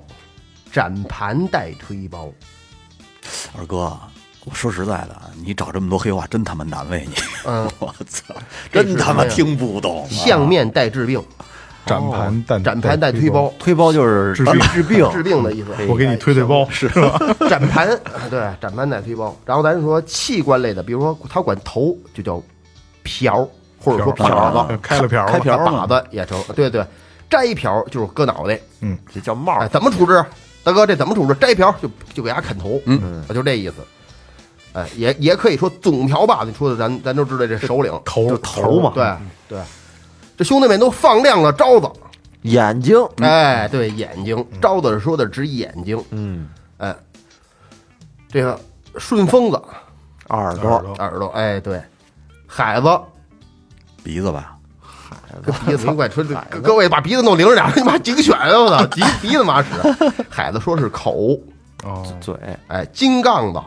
[0.70, 2.30] 展盘带推包，
[3.58, 3.98] 二哥，
[4.44, 7.14] 我说实在的，你找这么多黑话，真他妈难为你。
[7.46, 8.34] 嗯 我操，
[8.70, 10.08] 真他妈听不懂啊。
[10.10, 11.24] 相面带治病，
[11.86, 15.68] 展盘带展盘带推包，推包就是治病治病， 治病的意思。
[15.88, 17.18] 我给你推推包，是吧？
[17.48, 17.88] 展盘，
[18.28, 19.34] 对，展盘带推包。
[19.46, 22.42] 然后咱说器官类的，比如说他管头就叫
[23.02, 23.48] 瓢，
[23.80, 26.38] 或者说瓢瓢子，开了瓢了开瓢嘛把子也成。
[26.54, 26.84] 对对，
[27.32, 28.60] 摘瓢就是割脑袋。
[28.80, 28.98] 嗯。
[29.12, 29.68] 这叫帽哎，儿。
[29.68, 30.22] 怎么处置？
[30.62, 31.34] 大哥，这怎么处置？
[31.40, 33.76] 摘瓢就就给他砍头，嗯，就这意思。
[34.74, 37.92] 哎，也也可以说总瓢把子，你说的咱咱都知道这首领。
[38.04, 38.92] 头就头嘛。
[38.94, 39.04] 对
[39.48, 39.60] 对，
[40.36, 41.90] 这兄弟们都放亮了招子，
[42.42, 46.94] 眼睛，哎，对，眼睛，招子说的指眼睛，嗯，哎，
[48.30, 48.58] 这个
[48.96, 49.60] 顺风子，
[50.28, 51.82] 耳朵，耳朵哎，对，
[52.46, 52.88] 海子，
[54.02, 54.61] 鼻子吧，跟
[55.66, 58.58] 鼻子 没关系，说各各位把鼻子弄灵着点， 你妈警犬啊！
[58.58, 59.68] 我操，鼻 鼻子马屎，
[60.28, 61.38] 海子说是口，
[61.84, 62.34] 哦，嘴，
[62.68, 63.60] 哎，金杠子，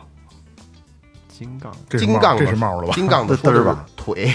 [1.28, 2.94] 金杠，金杠子，这是帽了吧？
[2.94, 3.86] 金杠子说的是嘚儿吧。
[3.96, 4.34] 腿，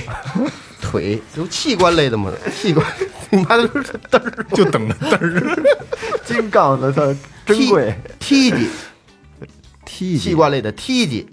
[0.82, 2.86] 腿就器官类的嘛，器官，
[3.30, 3.70] 你妈的是
[4.12, 5.64] 嘚儿，就等着嘚儿。
[6.26, 8.70] 金杠子它珍贵，踢踢
[9.86, 11.28] 踢器官类的踢踢，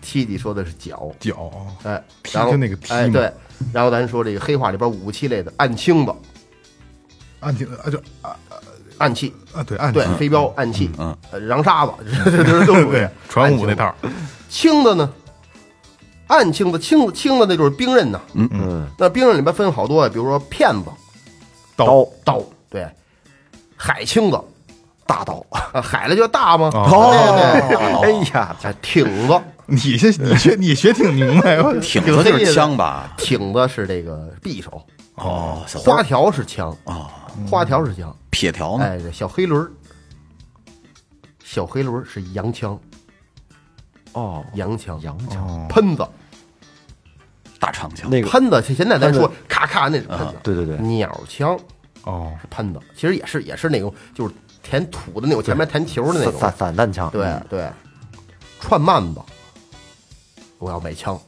[0.00, 1.50] 踢踢说的是脚，脚
[1.84, 3.32] 哎，踢然后就那个踢哎，对，
[3.72, 6.12] 然后咱说这个黑话里边武器类的暗青子，
[7.40, 8.36] 暗青啊，就啊
[8.98, 11.92] 暗器，啊，对暗器，对，飞镖暗器，嗯呃，瓤沙子，
[12.24, 13.94] 这这都属于对传武那套。
[14.48, 15.12] 青的呢，
[16.28, 20.90] 暗青的青的青的那就是兵刃呐，嗯嗯，那兵刃里边分好多啊，比如说片子、
[21.74, 22.86] 刀刀，对，
[23.76, 24.40] 海青子，
[25.06, 26.70] 大刀，啊 海了就大吗？
[26.74, 33.14] 哦对对，哎呀，哎，挺子， 你这你学你学挺明白，我 挺子就是枪吧？
[33.16, 34.84] 挺子是这个匕首，
[35.14, 37.08] 哦，花条是枪，哦，
[37.48, 38.84] 花条是枪，撇条呢？
[38.84, 39.70] 哎，小黑轮儿，
[41.44, 42.78] 小黑轮儿是洋枪，
[44.12, 46.06] 哦，洋枪，洋枪，喷子，
[47.60, 48.10] 大长枪。
[48.10, 51.58] 那个，喷子，现在咱说咔咔那是喷子，对对对，鸟枪
[52.04, 57.70] 哦，是喷子，其实也是也是那种就是填土的那种，前面填球的那种散种，散弹枪，对对，
[58.60, 59.20] 串慢子，
[60.62, 61.20] 我要买枪，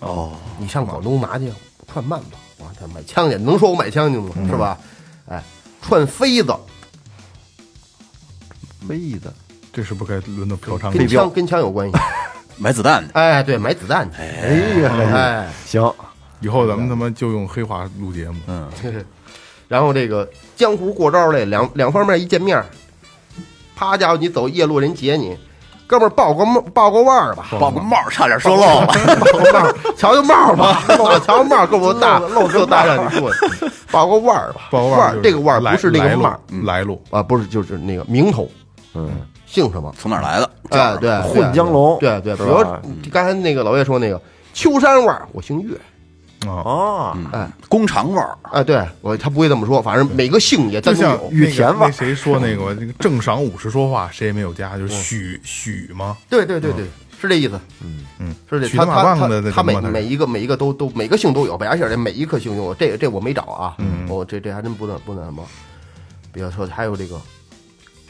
[0.00, 1.52] 哦，你上广东拿去
[1.86, 2.26] 串慢子，
[2.58, 4.34] 我这买枪去，能说我买枪去吗？
[4.50, 4.76] 是吧？
[5.28, 5.40] 哎，
[5.80, 6.52] 串飞子。
[8.88, 9.32] 飞子，
[9.72, 10.90] 这是不该轮到嫖娼？
[10.90, 11.06] 跟了。
[11.08, 11.96] 枪跟枪有关系，
[12.58, 13.14] 买子弹的。
[13.14, 14.48] 哎，对，买子弹去，哎
[14.82, 15.52] 呀，哎。
[15.64, 15.94] 行，
[16.40, 18.40] 以后咱们他妈就用黑话录节目。
[18.48, 18.68] 嗯，
[19.68, 22.60] 然后这个江湖过招类两两方面一见面，
[23.76, 25.38] 啪家伙你走夜路人劫你，
[25.86, 28.86] 哥们儿报个帽报个腕儿吧，报个帽儿差点说漏了。
[28.86, 33.46] 报个帽儿，瞧瞧帽儿吧， 瞧瞧帽儿够不够大，够大让你过去，
[33.90, 38.48] 报个腕儿吧，腕报个腕儿这个腕儿不是那个帽儿来路，啊，不是就是那个名头，
[38.94, 39.10] 嗯，
[39.46, 39.92] 姓什么？
[39.98, 40.50] 从哪儿来的？
[40.70, 42.64] 哎，对，混江龙对对，比是如
[43.12, 44.20] 刚才那个老岳说那个
[44.54, 45.76] 秋山腕儿，我姓岳，
[46.46, 47.50] 哦，哎。
[47.68, 48.36] 工厂味儿。
[48.52, 51.30] 哎，对我他不会这么说，反正每个姓也单独像有。
[51.32, 51.92] 那个田味儿。
[51.92, 56.16] 谁说那个那个正晌午时说话，谁也没有加，就是许许吗。
[56.28, 56.84] 对对对对，
[57.20, 57.58] 是这意思。
[57.80, 58.04] 嗯。
[58.18, 64.06] 嗯，是这，许他马他他棒的他他每每一个每一个都都每个姓都有，北牙县这每一颗姓都有，这个这我没找啊，嗯。
[64.08, 65.44] 我这这还真不那不那什么。
[66.32, 67.20] 比如说还有这个，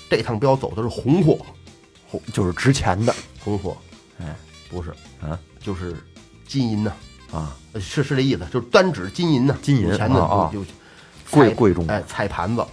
[0.09, 1.39] 这趟镖走的是红货，
[2.07, 3.15] 红就是值钱的。
[3.45, 3.77] 红货，
[4.21, 4.37] 哎，
[4.71, 5.97] 不是啊，就是
[6.47, 6.93] 金银呐，
[7.33, 10.51] 啊，呃是是这意思，就是单指金银呐，金银钱的啊啊。
[10.53, 10.71] 就就
[11.27, 11.87] 彩贵贵重。
[11.89, 12.65] 哎，彩盘子。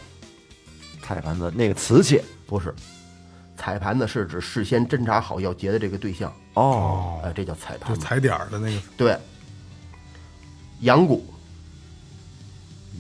[1.02, 2.22] 菜盘子那个瓷器。
[2.46, 2.74] 不是，
[3.56, 8.02] 彩盘子是指事先侦查好要劫的这个对象，哦，哎，这叫彩盘子。
[8.02, 8.82] 踩点儿的那个。
[8.98, 9.18] 对，
[10.82, 11.26] 阳谷，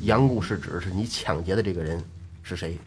[0.01, 2.03] 阳谷是指是你抢劫的这个人
[2.41, 2.77] 是谁？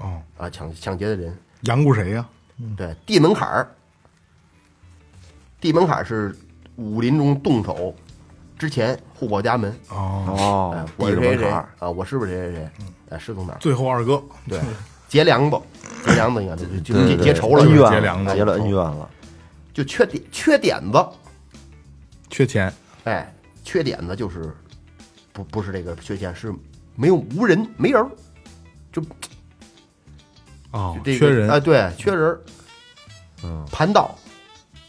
[0.00, 0.48] 哦，啊？
[0.48, 2.26] 抢抢劫的人，杨谷谁呀？
[2.76, 3.68] 对，地门槛儿，
[5.60, 6.34] 地门槛儿是
[6.76, 7.94] 武林中动手
[8.62, 11.68] 之前互报家门，哦，哎哦，，我是谁谁啊？
[11.80, 12.70] 我是不是谁谁谁？
[13.10, 13.58] 哎，是从哪儿？
[13.58, 14.22] 最后二哥。
[14.48, 14.60] 对，
[15.08, 15.60] 结梁子，
[16.06, 18.32] 结梁子，你看这就就结对对结仇了，恩怨结梁子。
[18.32, 19.10] 结了恩怨了，
[19.74, 21.04] 就缺点缺点子，
[22.30, 22.72] 缺钱。
[23.02, 23.34] 哎，
[23.64, 24.54] 缺点子就是
[25.32, 26.54] 不不是这个缺钱，是
[26.94, 28.08] 没有无人没人儿，
[28.92, 29.02] 就
[30.70, 31.50] 哦，这个缺人。
[31.50, 32.38] 啊，对，缺人。
[33.42, 34.16] 嗯，盘道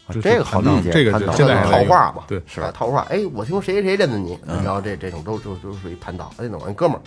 [0.08, 2.70] 这这个好理解，这个就看到现在套话嘛，对是吧？
[2.72, 6.30] 套话，哎，我听说谁谁谁认得你，然后这这种都都都属于盘道。
[6.36, 7.02] 哎，那我哥们儿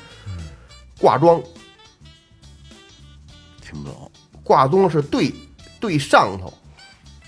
[0.99, 1.41] 挂庄，
[3.61, 4.11] 听不懂。
[4.43, 5.31] 挂庄是对
[5.79, 6.51] 对上头，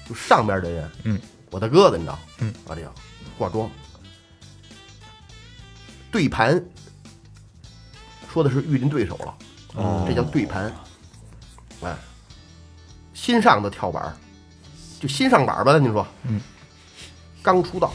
[0.08, 1.20] 就上边的人，嗯，
[1.52, 2.92] 我大哥的，你知道，嗯，啊，这叫
[3.38, 3.70] 挂庄。
[6.12, 6.60] 对盘，
[8.34, 9.36] 说的是遇见对手了，
[9.76, 10.74] 哦这叫对盘。
[11.82, 11.96] 哎，
[13.14, 14.18] 新上的跳板儿，
[15.00, 16.42] 就新上板儿吧，您说，嗯，
[17.42, 17.92] 刚出道，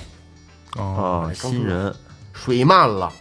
[0.77, 1.95] 哦，啊，新人。
[2.33, 3.13] 水漫了，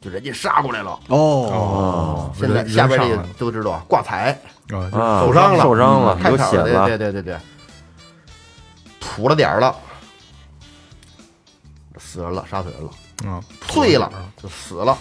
[0.00, 0.98] 就人家杀过来了。
[1.06, 4.36] 哦，哦，现在下边这个都知道啊，挂彩。
[4.68, 7.38] 受伤了，受伤了，开场对有血了，对对对对，
[8.98, 9.76] 土了点儿了，
[11.98, 14.10] 死人了，杀死人了，就啊，碎了
[14.42, 14.98] 就死了。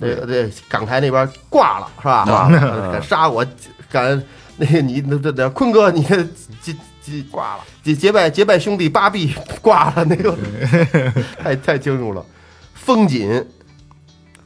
[0.00, 2.48] 这个这港台那边挂了是吧？
[2.90, 3.46] 敢杀我，
[3.88, 4.20] 敢
[4.64, 6.22] 那个你那那那坤哥，你这
[6.60, 10.36] 结结挂了，结结拜结拜兄弟八臂挂了，那个
[11.42, 12.24] 太太清楚了。
[12.74, 13.28] 风紧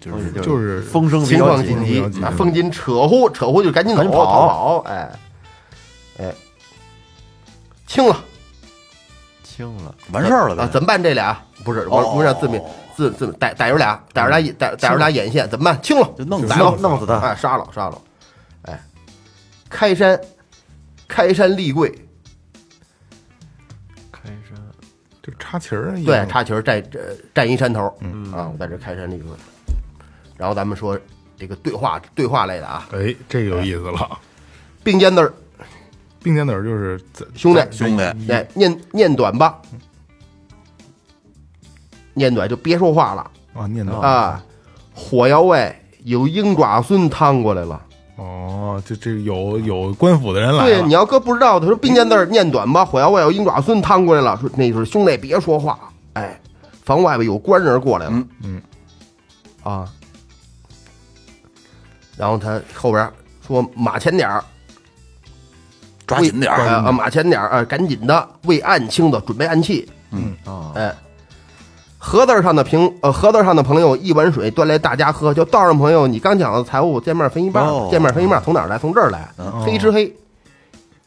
[0.00, 5.10] 就是就是风声比情况紧急比较，紧啊，风紧扯呼扯呼就赶紧走跑逃跑，哎
[6.18, 6.34] 哎，
[7.86, 8.16] 清了
[9.42, 10.68] 清了，完事儿了啊！
[10.70, 11.02] 怎么办？
[11.02, 12.62] 这俩不是不是自灭
[12.94, 15.80] 自自逮逮着俩，逮着俩逮逮着俩眼线怎么办？
[15.82, 18.15] 清了，就弄死就弄弄死他，哎，杀了杀了，哎，
[19.68, 20.20] 开山
[21.08, 21.90] 开山立柜，
[24.12, 24.56] 开山。
[25.22, 27.00] 就插旗儿啊，对，插旗儿站这
[27.34, 28.32] 站一山头，嗯。
[28.32, 29.30] 啊，我在这开山立柜。
[30.36, 30.98] 然后咱们说
[31.36, 34.18] 这个对话对话类的啊，哎，这有意思了。
[34.84, 35.32] 并肩字儿，
[36.22, 37.00] 并肩子儿就是
[37.34, 37.60] 兄弟。
[37.72, 38.02] 兄弟，
[38.32, 39.60] 哎，念念短吧，
[42.14, 43.30] 念短就别说话了。
[43.54, 44.00] 啊，念短。
[44.00, 44.44] 啊。
[44.94, 47.85] 火药味有鹰爪孙趟过来了，
[48.16, 55.78] 哦，这这有有官府的人来对，你要搁不知道的，说并肩字儿念短吧，火药外有鹰爪孙趟过来了，说那就是兄弟别说话，
[56.14, 56.40] 哎，
[56.82, 58.62] 房外边有官人过来了，嗯嗯。
[59.62, 59.86] 啊，
[62.16, 63.12] 然后他后边
[63.46, 64.44] 说马前点儿，
[66.06, 66.60] 抓紧点儿。
[66.60, 70.34] 哎啊，马前点儿啊，赶紧的为案清的准备暗器，嗯。
[70.44, 70.94] 啊，哎，
[72.06, 78.78] 盒子上的朋呃盒子上的朋友一碗水端来大家喝，就道上朋友你刚讲的财务见面分一半，哦见面分一半从哪儿来？
[78.78, 80.14] 从这儿来，嗯黑吃黑。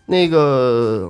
[0.08, 1.10] 那个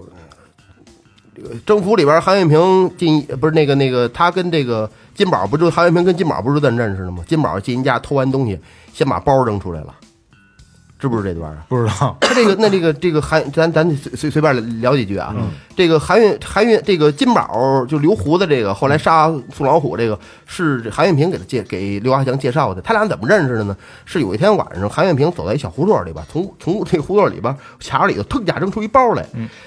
[1.36, 7.24] 这个征服里边，韩月平进不是那个那个他跟这个金宝不就韩月平跟金宝不是认认识的吗？
[7.28, 8.60] 金宝进人家偷完东西，
[8.94, 9.96] 先把包扔出来了，
[11.00, 11.64] 知不知这段啊？
[11.70, 15.34] 不知道他这个那这个这个韩，咱咱随随随便聊几句啊。
[15.74, 22.82] 这个韩运韩运这个金宝就留胡子这个，后来杀宋老虎这个是韩运平给他介给刘华强介绍的。
[22.82, 23.78] 他俩怎么认识的呢？
[24.04, 29.26] 是有一天晚上，韩运平走在一小胡同里边，从从这个胡同里边卡里头腾家扔出一包来，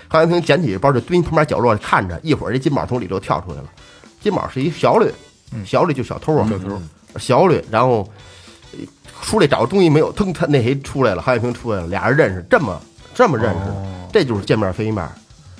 [0.09, 3.65] 韩运平捡起这包就蹲旁边角落看着，一会儿这金宝从里头跳出来了。
[4.21, 5.11] 金宝是一小吕，
[5.65, 6.83] 小吕就小偷啊，小偷
[7.17, 8.07] 小吕，然后。
[9.23, 12.79] 出来找东西没有，腾他那谁出来了，韩永平出来了，俩人认识，这么
[13.15, 13.75] 这么认识的，
[14.13, 15.09] 这就是见面分一面。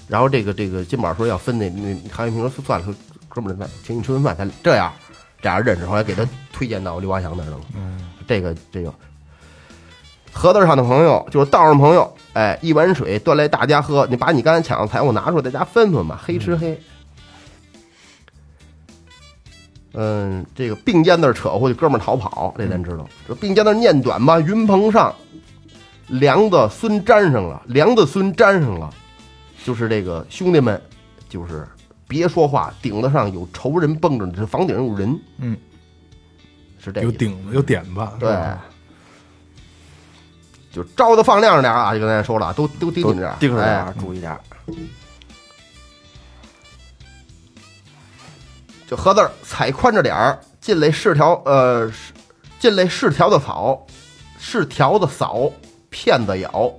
[0.09, 2.95] 然后这个这个金宝说要分那那韩永平说算了，说
[3.29, 4.93] 哥们儿，那请你吃顿饭，咱这样，
[5.41, 7.57] 俩人认识，后来给他推荐到刘华强那儿了。
[8.27, 8.93] 这个这个
[10.33, 16.73] 盒子上的朋友就是道上朋友，哎，一碗水端来大家喝，你把你刚才抢的财物拿出来，大家分分吧，黑吃黑。
[16.73, 16.79] 嗯，
[20.55, 23.07] 这个并肩那扯过去，哥们儿逃跑，这咱知道。
[23.29, 25.15] 这并肩那念短吧，云棚上，
[26.09, 28.91] 梁子孙粘上了，梁子孙粘上了，
[29.65, 30.81] 就是这个兄弟们，
[31.29, 31.69] 就是
[32.09, 35.57] 别说话，顶子上有仇人蹦着，这房顶上有人，嗯，
[36.83, 38.35] 是这有顶子有点子，对，
[40.73, 44.41] 就招的放亮着点啊，就刚才说了，都都盯都紧点儿，盯着点注意点儿。
[48.93, 52.13] 就合字儿踩宽着点儿，进来是条呃，是
[52.59, 53.87] 进来是条的草，
[54.39, 55.51] 是条的扫，
[55.89, 56.71] 骗子咬。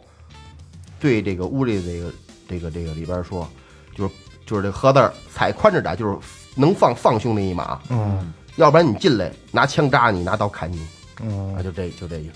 [1.00, 2.14] 对这个屋里这个
[2.48, 3.50] 这个这个里边说，
[3.96, 4.14] 就是
[4.46, 6.16] 就是这合字儿踩宽着点儿，就是
[6.56, 10.86] 能放放兄弟一马，嗯要不然你进来拿枪扎你，拿刀砍你
[11.20, 12.36] 嗯啊，就这就这意思。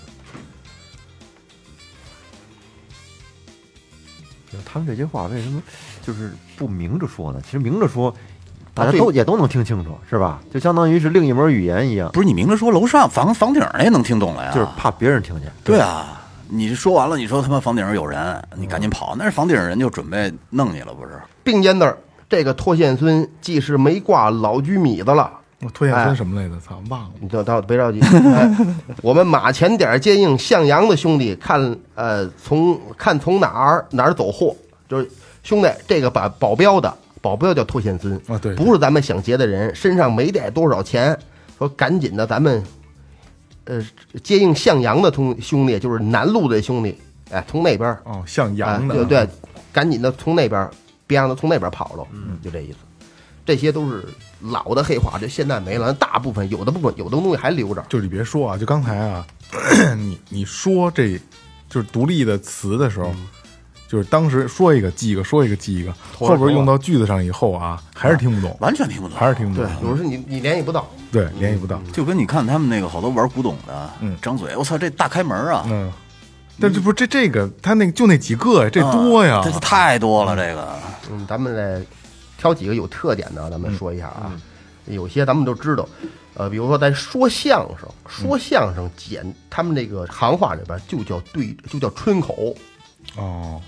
[4.64, 5.62] 他们这些话为什么
[6.02, 7.40] 就是不明着说呢？
[7.44, 8.12] 其实明着说，
[8.78, 10.40] 大家都也都能听清楚，是吧？
[10.52, 14.52] 就相当于是另一门语言一样，不是你明着说，楼上房房顶儿那能听懂了呀？
[14.52, 15.50] 就是怕别人听见。
[15.64, 21.20] 对啊，你说完了，你说他妈房顶上有人，你赶紧跑，那是房顶上人就准备弄你了，不是？
[21.42, 21.98] 并肩字儿，
[22.28, 25.32] 这个脱线孙既是没挂老居米子了。
[25.60, 26.54] 我脱线哎孙什么来着？
[26.60, 27.10] 操，忘了。
[27.20, 28.00] 你等到，别着急。
[28.32, 28.48] 哎，
[29.02, 34.54] 我们马前点儿接应向阳的兄弟，看呃从看从哪儿哪儿走货，
[34.88, 35.10] 就是
[35.42, 41.18] 兄弟这个把保镖的保镖叫脱线孙啊对不是咱们想劫的人，身上没带多少钱，
[41.58, 42.62] 说赶紧的咱们
[43.64, 43.84] 呃
[44.22, 46.96] 接应向阳的同兄弟，就是南路的兄弟，
[47.30, 49.28] 哎，从那边哦，向阳对对，
[49.72, 50.68] 赶紧的从那边，
[51.06, 52.78] 别让他从那边跑了，嗯，就这意思。
[53.44, 54.04] 这些都是
[54.40, 57.82] 老的黑话，这现在没了，大部分有的部分有的东西还留着。
[57.88, 59.26] 就你别说啊，就刚才啊，
[59.96, 61.18] 你你说这
[61.70, 63.10] 就是独立的词的时候，
[63.88, 69.64] 就是当时说一个记一个，说一个记一个，后边用到句子上以后啊，还是听不懂，完全听不懂，还是听不懂。
[69.64, 74.14] 对懂，，有时候你你联系不到，对，联系不到，就跟你看他们那个好多玩古董的，嗯。
[74.20, 75.90] 张嘴，我操，这大开门啊，嗯。
[76.60, 79.36] 但这不是这这个，他那个就那几个呀，这多呀。
[79.36, 80.68] 啊，这太多了，这个。
[81.10, 81.80] 嗯，咱们再
[82.36, 84.32] 挑几个有特点的，咱们说一下啊。
[84.84, 85.88] 有些咱们都知道，
[86.34, 92.54] 呃，比如说咱说相声，说相声简他们那个行话里边就叫对，就叫春口。
[93.16, 93.60] 哦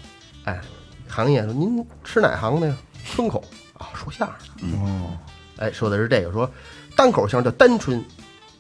[0.45, 0.61] 哎，
[1.09, 2.77] 行业说您吃哪行的呀？
[3.05, 3.43] 春口
[3.75, 4.79] 啊，说相声的。
[4.79, 5.17] 哦，
[5.59, 6.51] 哎，说的是这个，说
[6.97, 8.03] 单口相声叫单春，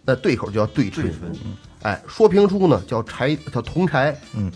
[0.04, 1.12] 那对口就叫对春。
[1.82, 4.50] 哎，说评书呢叫柴，叫铜柴，嗯，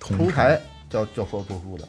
[0.00, 0.60] 同同柴
[0.90, 1.88] 叫叫说评书的。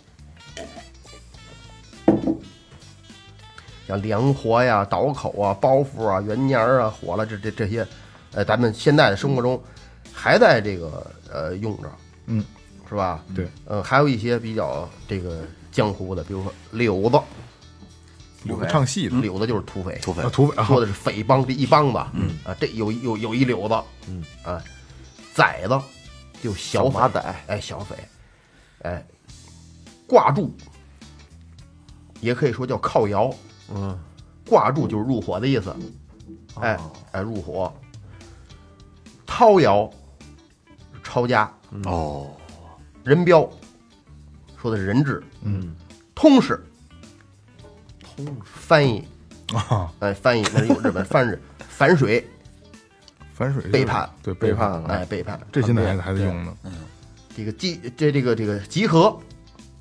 [3.87, 7.87] 像梁活呀、倒口啊、包袱啊、元年儿啊、火了这这这些，
[8.33, 9.61] 呃，咱们现在的生活中
[10.11, 11.91] 还在这个呃用着，
[12.25, 12.43] 嗯，
[12.89, 13.23] 是吧？
[13.35, 17.19] 对，呃，还有一些比较这个江湖的，比如说柳子，
[18.43, 20.21] 柳子唱戏的，柳子就是土匪，土匪。
[20.21, 22.29] 啊，土匪啊说的是匪帮这一帮子，嗯。
[22.45, 23.75] 啊，这有有有一柳子，
[24.07, 24.23] 嗯。
[24.43, 24.63] 啊，
[25.33, 25.79] 崽子
[26.41, 27.95] 就小马仔，哎，小匪，
[28.83, 29.05] 哎，
[30.07, 30.51] 挂柱。
[32.21, 33.29] 也可以说叫靠窑，
[33.69, 33.99] 嗯，
[34.47, 35.75] 挂柱就是入伙的意思，
[36.59, 36.79] 哎
[37.11, 37.71] 哎，入伙，
[39.27, 39.87] 掏窑
[41.03, 41.51] 抄家，
[41.83, 42.31] 哦，
[43.05, 43.49] 人标
[44.59, 45.75] 说的是人质，嗯，
[46.15, 46.59] 通事，
[48.01, 49.07] 通翻译，
[49.53, 51.37] 啊，哎，翻译那是有日本翻译。
[51.69, 52.25] 反水，
[53.33, 54.09] 反水就是背叛。
[54.23, 54.71] 对背叛。
[54.71, 56.57] 了，哎，背叛，这现在还还在用呢，
[57.35, 59.19] 这个集这这个这个集合，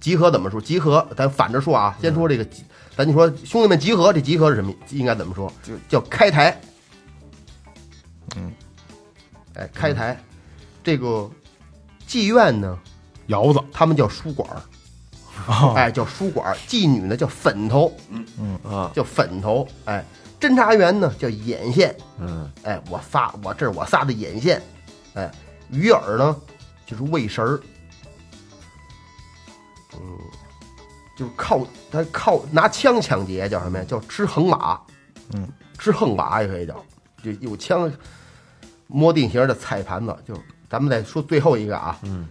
[0.01, 0.61] 集合怎么说？
[0.61, 2.64] 集合咱反着说啊，先说这个集，
[2.97, 4.75] 咱就说兄弟们集合，这集合是什么？
[4.91, 5.51] 应该怎么说？
[5.62, 6.61] 就叫开台。
[8.37, 8.53] 嗯，
[9.55, 10.20] 哎，开台，
[10.83, 11.31] 这个
[12.09, 12.77] 妓院呢，
[13.27, 14.57] 窑子他们叫书馆儿，
[15.51, 20.05] 啊，哎，叫书馆儿；妓女呢叫粉头，嗯嗯啊，叫粉头，哎，
[20.41, 24.62] 侦查员呢叫眼线，嗯哎，我仨我这是我仨的眼线，
[25.14, 25.31] 哎，
[25.70, 26.37] 鱼饵呢
[26.87, 27.61] 就是喂食儿，
[29.95, 30.01] 嗯，
[31.16, 33.85] 就是靠他靠拿枪抢劫叫什么呀？
[33.89, 34.79] 叫吃横马，
[35.33, 35.49] 嗯，
[35.79, 36.75] 吃横马也可以叫，
[37.22, 37.91] 就有枪
[38.87, 40.35] 摸定型的菜盘子，就
[40.68, 42.29] 咱们再说最后一个啊，嗯，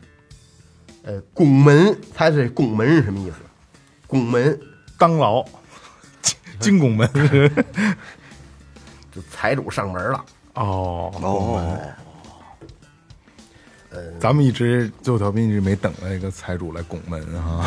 [1.03, 3.35] 呃，拱门，猜猜拱门是什么意思？
[4.07, 4.59] 拱门。
[4.97, 5.43] 当牢，
[6.59, 7.09] 金拱门。
[9.11, 10.25] 就财主上门了，
[10.55, 11.79] 哦哦，
[14.19, 17.61] 咱们一直最后调频一直没等那个财主来拱门啊，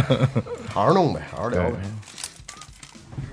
[0.72, 1.76] 好好弄呗，好好聊呗。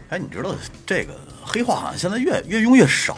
[0.09, 0.53] 哎，你知道
[0.85, 1.13] 这个
[1.47, 3.17] 黑话好像现在越越用越少，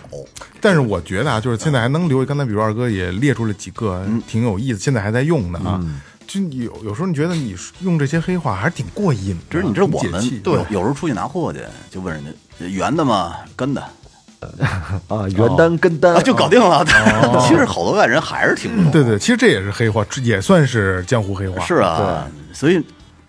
[0.61, 5.81] 但是我觉得啊，就是现在还能留，刚才比如二哥也列出了几个挺有意思，现在还在用的啊。
[6.27, 11.59] 就有有时候你觉得你用这些黑话还是挺过瘾的，就是你知道我们对有有时候出去拿货去，
[11.89, 13.35] 就问人家圆的吗？
[13.55, 13.81] 跟的
[15.09, 16.85] 啊，原单跟单啊，就搞定了。
[17.47, 18.91] 其实好多外人还是挺不懂。
[18.91, 21.65] 对对，其实这也是黑话，也算是江湖黑话。
[21.65, 22.79] 是啊，所以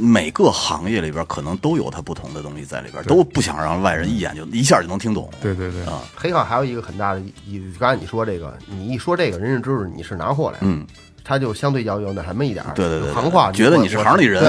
[0.01, 5.30] 每个行业里边可能都有它不同的东西在里边，都不想让外人一眼就一下就能听懂。
[5.40, 10.86] 对对对，啊，黑话还有一个很大的意思，刚才你说这个，你一说这个，人家知道你是拿货来的，嗯，
[11.22, 13.14] 他就相对要有那什么一点儿，对对对对。
[13.14, 14.42] 行话，觉得你是行里人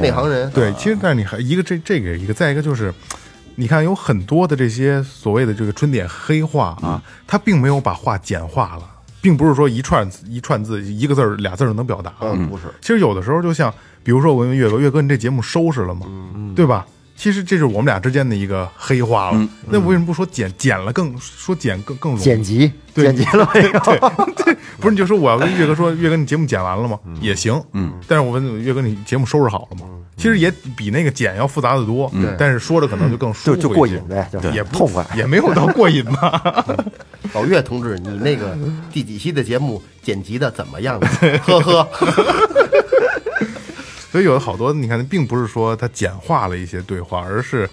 [0.00, 2.94] 内行人，对，其实但是你还一个这这个一个，再一个就是，
[3.56, 8.88] 你看有很多的这些所谓的这个春点黑话啊，它并没有把话简化了，
[9.22, 12.12] 并不是说一串一串字一个字儿俩字儿能表达。
[12.20, 16.06] 嗯，不是，其实有的时候就像，比如说我问岳哥，岳哥你这节目收拾了吗？
[16.54, 16.84] 对吧？
[17.16, 19.48] 其实这是我们俩之间的一个黑话了。
[19.68, 22.24] 那为什么不说剪剪了更说剪更更容易？
[22.24, 23.70] 剪辑，对剪辑了 没有？
[24.36, 26.98] 对不是你就说我要跟岳哥说， 岳哥你节目剪完了吗？
[27.20, 27.92] 也行，嗯。
[28.08, 29.86] 但是我问岳哥你节目收拾好了吗？
[30.16, 35.04] 其实也比那个剪要复杂的多，但是说着可能就更舒服就就过瘾呗，就也不痛快。
[35.16, 36.64] 也没有到过瘾吧。
[37.32, 38.56] 老岳同志，你那个
[38.92, 41.08] 第几期的节目剪辑的怎么样呢？
[41.42, 41.88] 呵呵，
[44.12, 47.66] 所以有好多你看，并不是说他简化了一些对话，而是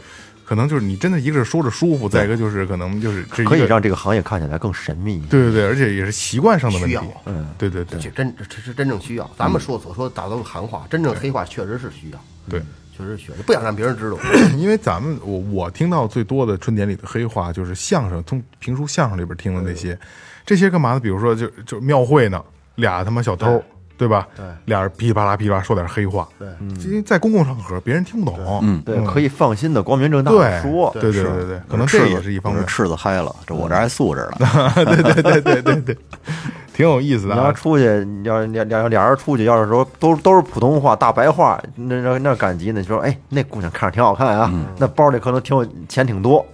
[0.45, 5.27] 可能就是你真的一个是说着舒服，再一个就是可能就是可以让这个行业看起来更神秘一些。
[5.27, 6.97] 对对对，而且也是习惯上的问题。
[7.25, 9.29] 嗯，对对对这真这是真正需要。
[9.37, 12.19] 咱们说所说的大都是行话，真正黑话确实是需要，
[12.49, 12.61] 对。
[12.97, 14.17] 确实需要，不想让别人知道。
[14.59, 19.97] 因为咱们我我听到最多的春典里的黑话，就是相声从评书相声里边听的那些，
[20.45, 20.99] 这些干嘛呢？
[20.99, 22.43] 比如说就就庙会呢，
[22.75, 23.63] 俩他妈小偷，
[23.99, 24.25] 对吧？
[24.35, 26.47] 对，俩人噼里啪啦噼里啪啦说点黑话，对，
[26.85, 30.89] 因为在公共场合别人听不懂，嗯，对，可以放心的光明正大的说。
[30.93, 34.71] 对对对对，可能这也是一方面赤子嗨了，这我这还素着呢。
[34.73, 35.97] 对对对对对对，
[36.73, 37.51] 挺有意思的你要。
[37.51, 42.79] 出去，你要俩俩俩人出去，要是说都都是普通话大白话，那那那赶集呢？
[42.79, 46.45] 你说，哎，那姑娘看着挺好看啊，那包里可能挺有钱挺多，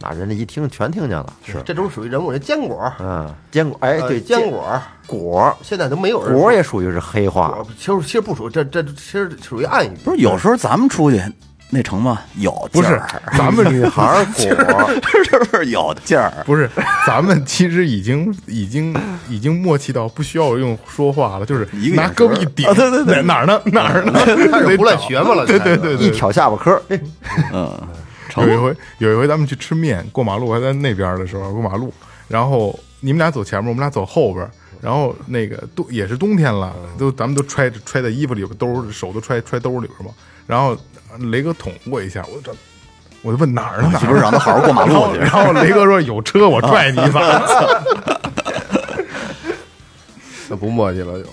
[0.00, 1.32] 那人家一听全听见了。
[1.44, 11.22] 是，这种属于人物，这坚果，嗯，坚果，哎，呃对，坚果，果现在都没有人果也属于是黑话，，其实其实不属于这这其实属于暗语，不是有时候咱们出去
[11.70, 12.20] 那成吗？
[12.36, 13.00] 有不是，
[13.36, 14.90] 咱们女孩儿果，
[15.24, 16.30] 是不是有劲儿？
[16.44, 16.70] 不是，
[17.06, 18.94] 咱们其实已经已经
[19.28, 24.12] 已经默契到不需要用说话了，就是拿胳膊一点，啊对对对哪哪儿呢哪儿呢，
[24.52, 26.78] 开始胡乱学嘛了，对对对对，一挑下巴颏
[27.52, 27.72] 嗯，
[28.36, 31.92] 有一回，有一回咱们去吃面，过马路还在那边的时候，过马路，
[32.28, 34.48] 然后你们俩走前面，我们俩走后边，
[34.80, 40.14] 然后那个冬也是冬天了，都咱们都揣揣在衣服里边，兜手都揣揣兜里边嘛。
[40.46, 40.76] 然后
[41.30, 42.54] 雷哥捅我一下，我这
[43.22, 43.90] 我就问哪儿呢？
[43.92, 47.20] 哪不是让他好好过马路去 然后雷哥说有车，我拽你一把。
[50.48, 51.28] 那不墨迹了就。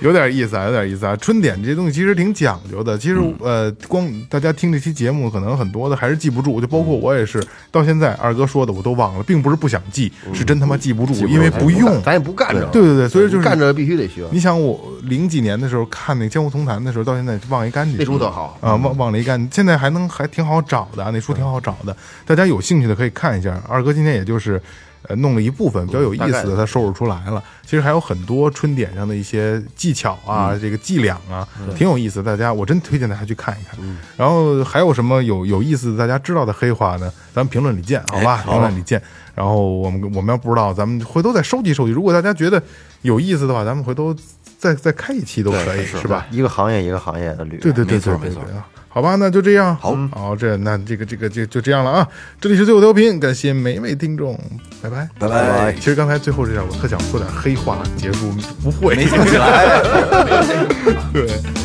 [0.00, 1.16] 有点意思啊，有点意思啊。
[1.16, 2.98] 春点这些东西其实挺讲究的。
[2.98, 12.02] 其实、呃，光大家听这期节目，可能很多的还是记不住，就包括我也是，到现在二哥说的我都忘了，并不是不想记，是真他妈记不住，因为不用。
[12.02, 14.26] 咱也不干着，对对对，所以就是干着必须得学。
[14.32, 17.96] 你想我零几年的时候看那《江湖丛谈》的时候，到现在忘一干净。
[17.96, 19.48] 那书特好啊，忘忘了一干净。
[19.50, 23.62] 现在还能还挺好找的，那书挺好找的，大家有兴趣的可以看一下。
[23.68, 24.60] 二哥今天也就是。
[25.08, 27.42] 呃，弄了一部分比较有意思的，他收拾出来了。
[27.62, 31.46] 其实还有很多春点上的一些技巧啊，这个伎俩啊，
[31.76, 32.32] 挺有意思的。
[32.32, 33.78] 大家，我真推荐大家去看一看。
[34.16, 37.12] 然后还有什么有有意思的，大家知道的黑话呢？
[37.34, 38.42] 咱们评论里见，好吧？
[38.44, 39.00] 评论里见。
[39.34, 41.92] 然后我们我们要不知道，咱们回头再收集收集。
[41.92, 42.62] 如果大家觉得
[43.02, 44.14] 有意思的话，咱们回头
[44.58, 46.26] 再再开一期都可以，是吧？
[46.30, 47.60] 一个行业一个行业的捋。
[47.60, 48.66] 对对对对对对啊！
[48.94, 49.76] 好吧，那就这样。
[49.76, 52.08] 好，好，这那这个这个就就这样了啊！
[52.40, 54.38] 这里是最后调频，感谢每一位听众，
[54.80, 58.30] 拜拜拜拜其实刚才最后这点，我特想说点黑话结束，
[58.62, 59.82] 不会，没想起来。
[61.12, 61.63] 对。